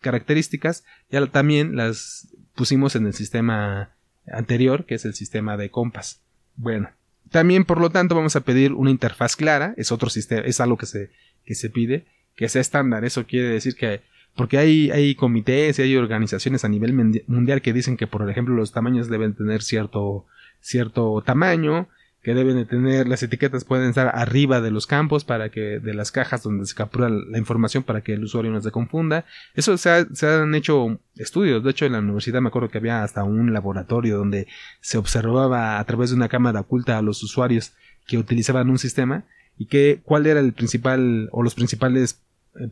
características 0.00 0.84
ya 1.08 1.24
también 1.26 1.76
las 1.76 2.28
pusimos 2.56 2.96
en 2.96 3.06
el 3.06 3.14
sistema 3.14 3.92
anterior, 4.26 4.86
que 4.86 4.96
es 4.96 5.04
el 5.04 5.14
sistema 5.14 5.56
de 5.56 5.70
compas. 5.70 6.20
Bueno, 6.56 6.90
también 7.30 7.64
por 7.64 7.80
lo 7.80 7.90
tanto 7.90 8.14
vamos 8.14 8.36
a 8.36 8.40
pedir 8.40 8.72
una 8.72 8.90
interfaz 8.90 9.36
clara, 9.36 9.74
es 9.76 9.92
otro 9.92 10.10
sistema, 10.10 10.42
es 10.42 10.60
algo 10.60 10.76
que 10.76 10.86
se 10.86 11.10
que 11.44 11.54
se 11.54 11.70
pide 11.70 12.06
que 12.38 12.48
sea 12.48 12.60
estándar. 12.60 13.04
Eso 13.04 13.26
quiere 13.26 13.48
decir 13.48 13.74
que 13.74 14.00
porque 14.36 14.56
hay, 14.56 14.90
hay 14.92 15.16
comités 15.16 15.78
y 15.78 15.82
hay 15.82 15.96
organizaciones 15.96 16.64
a 16.64 16.68
nivel 16.68 16.94
mundial 17.26 17.60
que 17.60 17.72
dicen 17.72 17.96
que, 17.96 18.06
por 18.06 18.30
ejemplo, 18.30 18.54
los 18.54 18.70
tamaños 18.70 19.08
deben 19.08 19.34
tener 19.34 19.62
cierto, 19.62 20.26
cierto 20.60 21.20
tamaño, 21.26 21.88
que 22.22 22.34
deben 22.34 22.56
de 22.56 22.64
tener, 22.64 23.06
las 23.06 23.22
etiquetas 23.22 23.64
pueden 23.64 23.90
estar 23.90 24.10
arriba 24.14 24.60
de 24.60 24.70
los 24.70 24.86
campos 24.86 25.24
para 25.24 25.50
que, 25.50 25.78
de 25.78 25.94
las 25.94 26.10
cajas 26.10 26.42
donde 26.42 26.66
se 26.66 26.74
captura 26.74 27.08
la 27.08 27.38
información 27.38 27.84
para 27.84 28.00
que 28.00 28.14
el 28.14 28.24
usuario 28.24 28.50
no 28.50 28.60
se 28.60 28.70
confunda. 28.70 29.24
Eso 29.54 29.76
se, 29.78 30.06
se 30.14 30.26
han 30.26 30.54
hecho 30.54 30.98
estudios. 31.16 31.62
De 31.62 31.70
hecho, 31.70 31.86
en 31.86 31.92
la 31.92 32.00
universidad 32.00 32.40
me 32.40 32.48
acuerdo 32.48 32.70
que 32.70 32.78
había 32.78 33.02
hasta 33.02 33.24
un 33.24 33.52
laboratorio 33.52 34.18
donde 34.18 34.48
se 34.80 34.98
observaba 34.98 35.78
a 35.78 35.84
través 35.84 36.10
de 36.10 36.16
una 36.16 36.28
cámara 36.28 36.60
oculta 36.60 36.98
a 36.98 37.02
los 37.02 37.22
usuarios 37.22 37.72
que 38.06 38.18
utilizaban 38.18 38.68
un 38.70 38.78
sistema 38.78 39.24
y 39.56 39.66
que, 39.66 40.00
cuál 40.04 40.26
era 40.26 40.40
el 40.40 40.52
principal 40.52 41.28
o 41.32 41.42
los 41.42 41.54
principales 41.54 42.20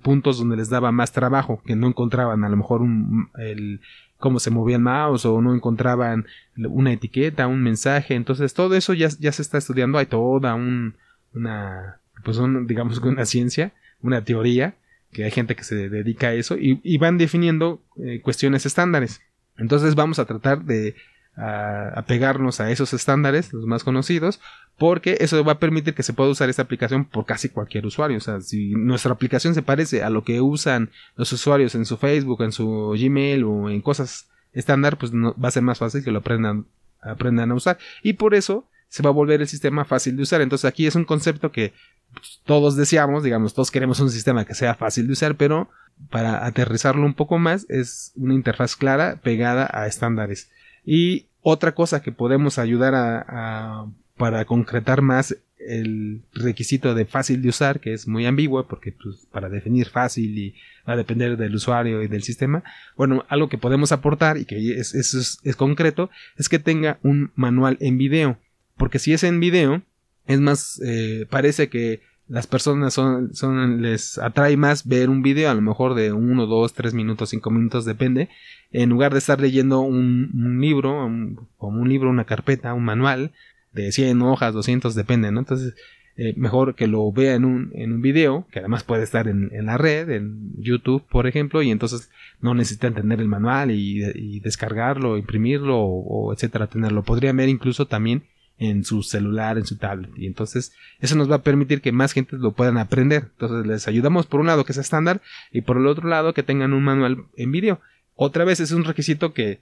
puntos 0.02 0.38
donde 0.38 0.56
les 0.56 0.68
daba 0.68 0.92
más 0.92 1.12
trabajo, 1.12 1.62
que 1.64 1.76
no 1.76 1.86
encontraban 1.86 2.44
a 2.44 2.48
lo 2.48 2.56
mejor 2.56 2.82
un, 2.82 3.28
el, 3.38 3.80
cómo 4.18 4.38
se 4.38 4.50
movía 4.50 4.76
el 4.76 4.82
mouse 4.82 5.26
o 5.26 5.40
no 5.40 5.54
encontraban 5.54 6.26
una 6.56 6.92
etiqueta, 6.92 7.46
un 7.46 7.62
mensaje. 7.62 8.14
Entonces 8.14 8.54
todo 8.54 8.74
eso 8.74 8.94
ya, 8.94 9.08
ya 9.18 9.32
se 9.32 9.42
está 9.42 9.58
estudiando. 9.58 9.98
Hay 9.98 10.06
toda 10.06 10.54
un, 10.54 10.94
una, 11.34 12.00
pues 12.24 12.38
un, 12.38 12.66
digamos 12.66 13.00
que 13.00 13.08
una 13.08 13.26
ciencia, 13.26 13.72
una 14.02 14.24
teoría, 14.24 14.74
que 15.12 15.24
hay 15.24 15.30
gente 15.30 15.56
que 15.56 15.64
se 15.64 15.88
dedica 15.88 16.28
a 16.28 16.34
eso 16.34 16.56
y, 16.58 16.98
van 16.98 17.18
definiendo 17.18 17.80
eh, 17.96 18.20
cuestiones 18.22 18.66
estándares. 18.66 19.22
Entonces 19.56 19.94
vamos 19.94 20.18
a 20.18 20.26
tratar 20.26 20.64
de 20.64 20.94
apegarnos 21.36 22.60
a 22.60 22.70
esos 22.70 22.94
estándares, 22.94 23.52
los 23.52 23.66
más 23.66 23.84
conocidos, 23.84 24.40
porque 24.78 25.18
eso 25.20 25.42
va 25.44 25.52
a 25.52 25.58
permitir 25.58 25.94
que 25.94 26.02
se 26.02 26.12
pueda 26.12 26.30
usar 26.30 26.48
esta 26.48 26.62
aplicación 26.62 27.04
por 27.04 27.26
casi 27.26 27.48
cualquier 27.48 27.86
usuario. 27.86 28.18
O 28.18 28.20
sea, 28.20 28.40
si 28.40 28.74
nuestra 28.74 29.12
aplicación 29.12 29.54
se 29.54 29.62
parece 29.62 30.02
a 30.02 30.10
lo 30.10 30.24
que 30.24 30.40
usan 30.40 30.90
los 31.16 31.32
usuarios 31.32 31.74
en 31.74 31.84
su 31.84 31.96
Facebook, 31.96 32.42
en 32.42 32.52
su 32.52 32.94
Gmail 32.98 33.44
o 33.44 33.70
en 33.70 33.80
cosas 33.82 34.28
estándar, 34.52 34.96
pues 34.96 35.12
va 35.12 35.48
a 35.48 35.50
ser 35.50 35.62
más 35.62 35.78
fácil 35.78 36.02
que 36.02 36.10
lo 36.10 36.20
aprendan, 36.20 36.66
aprendan 37.02 37.50
a 37.50 37.54
usar. 37.54 37.78
Y 38.02 38.14
por 38.14 38.34
eso 38.34 38.66
se 38.88 39.02
va 39.02 39.10
a 39.10 39.12
volver 39.12 39.40
el 39.40 39.48
sistema 39.48 39.84
fácil 39.84 40.16
de 40.16 40.22
usar. 40.22 40.40
Entonces 40.40 40.64
aquí 40.64 40.86
es 40.86 40.94
un 40.94 41.04
concepto 41.04 41.52
que 41.52 41.74
pues, 42.14 42.40
todos 42.44 42.76
deseamos, 42.76 43.22
digamos, 43.22 43.54
todos 43.54 43.70
queremos 43.70 44.00
un 44.00 44.10
sistema 44.10 44.44
que 44.44 44.54
sea 44.54 44.74
fácil 44.74 45.06
de 45.06 45.12
usar, 45.12 45.36
pero 45.36 45.68
para 46.10 46.44
aterrizarlo 46.46 47.04
un 47.04 47.14
poco 47.14 47.38
más 47.38 47.66
es 47.68 48.12
una 48.16 48.34
interfaz 48.34 48.76
clara 48.76 49.20
pegada 49.22 49.68
a 49.72 49.86
estándares. 49.86 50.50
Y 50.86 51.26
otra 51.42 51.74
cosa 51.74 52.00
que 52.00 52.12
podemos 52.12 52.58
ayudar 52.58 52.94
a, 52.94 53.86
para 54.16 54.44
concretar 54.46 55.02
más 55.02 55.36
el 55.58 56.22
requisito 56.32 56.94
de 56.94 57.06
fácil 57.06 57.42
de 57.42 57.48
usar, 57.48 57.80
que 57.80 57.92
es 57.92 58.06
muy 58.06 58.24
ambiguo, 58.24 58.66
porque 58.68 58.92
pues, 58.92 59.26
para 59.32 59.48
definir 59.48 59.88
fácil 59.88 60.38
y 60.38 60.54
va 60.88 60.92
a 60.92 60.96
depender 60.96 61.36
del 61.36 61.56
usuario 61.56 62.02
y 62.02 62.08
del 62.08 62.22
sistema. 62.22 62.62
Bueno, 62.96 63.24
algo 63.28 63.48
que 63.48 63.58
podemos 63.58 63.90
aportar 63.90 64.38
y 64.38 64.44
que 64.44 64.78
es, 64.78 64.94
es, 64.94 65.56
concreto 65.56 66.08
es 66.36 66.48
que 66.48 66.60
tenga 66.60 66.98
un 67.02 67.32
manual 67.34 67.76
en 67.80 67.98
video, 67.98 68.38
porque 68.76 69.00
si 69.00 69.12
es 69.12 69.24
en 69.24 69.40
video, 69.40 69.82
es 70.26 70.40
más, 70.40 70.80
eh, 70.84 71.26
parece 71.28 71.68
que 71.68 72.00
las 72.28 72.46
personas 72.46 72.92
son, 72.94 73.34
son, 73.34 73.82
les 73.82 74.18
atrae 74.18 74.56
más 74.56 74.86
ver 74.86 75.10
un 75.10 75.22
video, 75.22 75.50
a 75.50 75.54
lo 75.54 75.62
mejor 75.62 75.94
de 75.94 76.12
uno, 76.12 76.46
dos, 76.46 76.74
tres 76.74 76.92
minutos, 76.92 77.30
cinco 77.30 77.50
minutos, 77.50 77.84
depende, 77.84 78.28
en 78.72 78.90
lugar 78.90 79.12
de 79.12 79.18
estar 79.18 79.40
leyendo 79.40 79.80
un, 79.80 80.58
libro, 80.60 81.08
como 81.56 81.80
un 81.80 81.88
libro, 81.88 82.10
una 82.10 82.24
carpeta, 82.24 82.74
un 82.74 82.84
manual 82.84 83.32
de 83.72 83.92
100 83.92 84.20
hojas, 84.22 84.54
200, 84.54 84.94
depende, 84.94 85.30
¿no? 85.30 85.40
Entonces, 85.40 85.74
eh, 86.16 86.32
mejor 86.36 86.74
que 86.74 86.86
lo 86.86 87.12
vea 87.12 87.34
en 87.34 87.44
un, 87.44 87.70
en 87.74 87.92
un 87.92 88.02
video, 88.02 88.46
que 88.50 88.58
además 88.58 88.82
puede 88.82 89.04
estar 89.04 89.28
en, 89.28 89.50
la 89.64 89.76
red, 89.76 90.10
en 90.10 90.52
YouTube, 90.56 91.04
por 91.08 91.26
ejemplo, 91.26 91.62
y 91.62 91.70
entonces 91.70 92.10
no 92.40 92.54
necesitan 92.54 92.94
tener 92.94 93.20
el 93.20 93.28
manual 93.28 93.70
y, 93.70 94.40
descargarlo, 94.40 95.18
imprimirlo 95.18 95.78
o, 95.78 96.28
o, 96.28 96.32
etcétera, 96.32 96.66
tenerlo. 96.66 97.02
Podría 97.02 97.32
ver 97.32 97.48
incluso 97.48 97.86
también 97.86 98.24
en 98.58 98.84
su 98.84 99.02
celular, 99.02 99.58
en 99.58 99.66
su 99.66 99.76
tablet. 99.76 100.10
Y 100.16 100.26
entonces 100.26 100.72
eso 101.00 101.16
nos 101.16 101.30
va 101.30 101.36
a 101.36 101.42
permitir 101.42 101.80
que 101.80 101.92
más 101.92 102.12
gente 102.12 102.36
lo 102.36 102.52
puedan 102.52 102.78
aprender. 102.78 103.28
Entonces 103.32 103.66
les 103.66 103.88
ayudamos 103.88 104.26
por 104.26 104.40
un 104.40 104.46
lado 104.46 104.64
que 104.64 104.72
sea 104.72 104.82
estándar 104.82 105.20
y 105.52 105.62
por 105.62 105.76
el 105.76 105.86
otro 105.86 106.08
lado 106.08 106.34
que 106.34 106.42
tengan 106.42 106.72
un 106.72 106.84
manual 106.84 107.24
en 107.36 107.52
vídeo. 107.52 107.80
Otra 108.14 108.44
vez 108.44 108.60
es 108.60 108.72
un 108.72 108.84
requisito 108.84 109.34
que, 109.34 109.60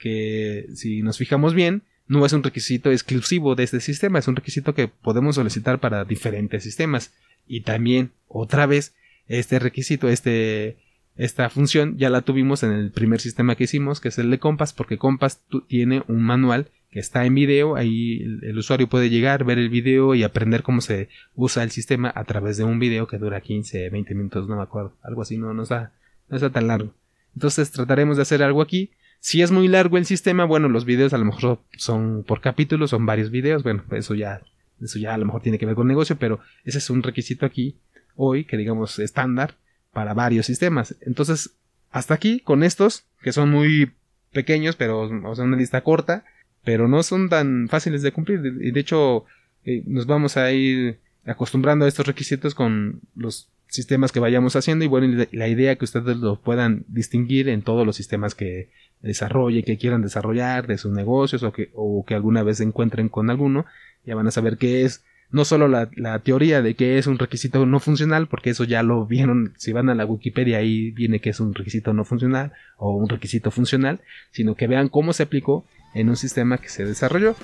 que 0.00 0.66
si 0.74 1.02
nos 1.02 1.18
fijamos 1.18 1.54
bien, 1.54 1.82
no 2.06 2.26
es 2.26 2.32
un 2.32 2.42
requisito 2.42 2.90
exclusivo 2.90 3.54
de 3.54 3.64
este 3.64 3.80
sistema, 3.80 4.18
es 4.18 4.28
un 4.28 4.36
requisito 4.36 4.74
que 4.74 4.88
podemos 4.88 5.36
solicitar 5.36 5.78
para 5.78 6.04
diferentes 6.04 6.62
sistemas. 6.62 7.12
Y 7.46 7.60
también, 7.60 8.10
otra 8.28 8.66
vez, 8.66 8.94
este 9.28 9.58
requisito, 9.58 10.08
este, 10.08 10.76
esta 11.16 11.48
función 11.48 11.96
ya 11.96 12.10
la 12.10 12.22
tuvimos 12.22 12.62
en 12.62 12.72
el 12.72 12.90
primer 12.90 13.20
sistema 13.20 13.54
que 13.54 13.64
hicimos, 13.64 14.00
que 14.00 14.08
es 14.08 14.18
el 14.18 14.30
de 14.30 14.38
Compass, 14.38 14.72
porque 14.72 14.98
Compass 14.98 15.42
tiene 15.68 16.02
un 16.08 16.22
manual 16.22 16.70
que 16.90 17.00
está 17.00 17.24
en 17.24 17.34
video, 17.34 17.76
ahí 17.76 18.22
el, 18.42 18.56
usuario 18.56 18.88
puede 18.88 19.10
llegar, 19.10 19.44
ver 19.44 19.58
el 19.58 19.68
video 19.68 20.14
y 20.14 20.22
aprender 20.22 20.62
cómo 20.62 20.80
se 20.80 21.08
usa 21.34 21.62
el 21.62 21.70
sistema 21.70 22.12
a 22.14 22.24
través 22.24 22.56
de 22.56 22.64
un 22.64 22.78
video 22.78 23.06
que 23.06 23.18
dura 23.18 23.40
15, 23.40 23.90
20 23.90 24.14
minutos, 24.14 24.48
no 24.48 24.56
me 24.56 24.62
acuerdo, 24.62 24.96
algo 25.02 25.22
así, 25.22 25.36
no, 25.36 25.54
no, 25.54 25.64
está, 25.64 25.92
no 26.28 26.36
está 26.36 26.50
tan 26.50 26.68
largo. 26.68 26.94
Entonces 27.34 27.70
trataremos 27.72 28.16
de 28.16 28.22
hacer 28.22 28.42
algo 28.42 28.62
aquí. 28.62 28.90
Si 29.18 29.42
es 29.42 29.50
muy 29.50 29.66
largo 29.66 29.98
el 29.98 30.06
sistema, 30.06 30.44
bueno, 30.44 30.68
los 30.68 30.84
videos 30.84 31.12
a 31.14 31.18
lo 31.18 31.24
mejor 31.24 31.60
son 31.76 32.24
por 32.24 32.40
capítulo, 32.40 32.86
son 32.86 33.06
varios 33.06 33.30
videos, 33.30 33.62
bueno, 33.62 33.82
eso 33.90 34.14
ya, 34.14 34.42
eso 34.80 34.98
ya 34.98 35.14
a 35.14 35.18
lo 35.18 35.24
mejor 35.24 35.42
tiene 35.42 35.58
que 35.58 35.66
ver 35.66 35.74
con 35.74 35.88
negocio, 35.88 36.16
pero 36.16 36.40
ese 36.64 36.78
es 36.78 36.90
un 36.90 37.02
requisito 37.02 37.46
aquí 37.46 37.76
hoy, 38.14 38.44
que 38.44 38.56
digamos 38.56 38.98
estándar 38.98 39.56
para 39.94 40.12
varios 40.12 40.44
sistemas. 40.44 40.94
Entonces, 41.00 41.52
hasta 41.90 42.12
aquí, 42.12 42.40
con 42.40 42.62
estos, 42.62 43.04
que 43.22 43.32
son 43.32 43.50
muy 43.50 43.92
pequeños, 44.32 44.76
pero 44.76 45.00
o 45.00 45.42
una 45.42 45.56
lista 45.56 45.80
corta, 45.82 46.24
pero 46.64 46.88
no 46.88 47.02
son 47.02 47.30
tan 47.30 47.68
fáciles 47.68 48.02
de 48.02 48.12
cumplir. 48.12 48.40
Y 48.60 48.72
de 48.72 48.80
hecho, 48.80 49.24
eh, 49.64 49.82
nos 49.86 50.06
vamos 50.06 50.36
a 50.36 50.52
ir 50.52 50.98
acostumbrando 51.24 51.84
a 51.86 51.88
estos 51.88 52.06
requisitos 52.06 52.54
con 52.54 53.00
los 53.14 53.48
sistemas 53.68 54.12
que 54.12 54.20
vayamos 54.20 54.54
haciendo 54.56 54.84
y 54.84 54.88
bueno, 54.88 55.26
la 55.32 55.48
idea 55.48 55.74
que 55.76 55.84
ustedes 55.84 56.18
lo 56.18 56.40
puedan 56.40 56.84
distinguir 56.86 57.48
en 57.48 57.62
todos 57.62 57.84
los 57.84 57.96
sistemas 57.96 58.34
que 58.34 58.70
desarrolle, 59.00 59.64
que 59.64 59.78
quieran 59.78 60.02
desarrollar 60.02 60.66
de 60.66 60.78
sus 60.78 60.92
negocios 60.92 61.42
o 61.42 61.52
que, 61.52 61.70
o 61.74 62.04
que 62.06 62.14
alguna 62.14 62.42
vez 62.42 62.58
se 62.58 62.64
encuentren 62.64 63.08
con 63.08 63.30
alguno, 63.30 63.66
ya 64.04 64.14
van 64.14 64.26
a 64.26 64.30
saber 64.30 64.58
qué 64.58 64.84
es 64.84 65.02
no 65.34 65.44
solo 65.44 65.66
la, 65.66 65.90
la, 65.96 66.20
teoría 66.20 66.62
de 66.62 66.74
que 66.74 66.96
es 66.96 67.08
un 67.08 67.18
requisito 67.18 67.66
no 67.66 67.80
funcional, 67.80 68.28
porque 68.28 68.50
eso 68.50 68.62
ya 68.62 68.84
lo 68.84 69.04
vieron, 69.04 69.52
si 69.56 69.72
van 69.72 69.90
a 69.90 69.94
la 69.96 70.06
Wikipedia 70.06 70.58
ahí 70.58 70.92
viene 70.92 71.18
que 71.18 71.30
es 71.30 71.40
un 71.40 71.54
requisito 71.54 71.92
no 71.92 72.04
funcional 72.04 72.52
o 72.76 72.94
un 72.94 73.08
requisito 73.08 73.50
funcional, 73.50 74.00
sino 74.30 74.54
que 74.54 74.68
vean 74.68 74.88
cómo 74.88 75.12
se 75.12 75.24
aplicó 75.24 75.66
en 75.92 76.08
un 76.08 76.16
sistema 76.16 76.58
que 76.58 76.68
se 76.68 76.84
desarrolló. 76.84 77.34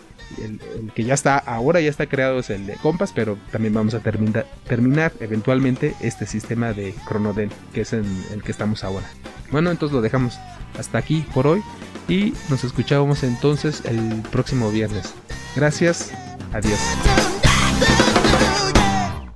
El, 0.41 0.61
que 0.93 1.03
ya 1.03 1.15
está 1.15 1.37
ahora, 1.37 1.81
ya 1.81 1.91
está 1.91 2.07
creado 2.07 2.39
es 2.39 2.51
el 2.51 2.65
de 2.65 2.75
Compass, 2.75 3.13
pero 3.13 3.37
también 3.51 3.75
vamos 3.75 3.95
a 3.95 4.01
terminar, 4.01 5.13
eventualmente 5.19 5.97
este 6.01 6.27
sistema 6.27 6.73
de 6.73 6.95
Chronodel, 7.09 7.51
que 7.75 7.81
es 7.81 7.93
en 7.93 8.05
el 8.33 8.45
que 8.45 8.53
estamos 8.53 8.85
ahora. 8.85 9.07
Bueno, 9.51 9.73
entonces 9.73 9.97
lo 9.97 10.01
dejamos 10.01 10.39
hasta 10.79 10.99
aquí 10.99 11.25
por 11.35 11.49
hoy 11.49 11.61
y 12.09 12.35
nos 12.49 12.63
escuchamos 12.63 13.25
entonces 13.25 13.83
el 13.85 14.23
próximo 14.31 14.71
viernes. 14.71 15.13
Gracias, 15.57 16.13
adiós. 16.53 16.79
Yeah. 17.81 18.20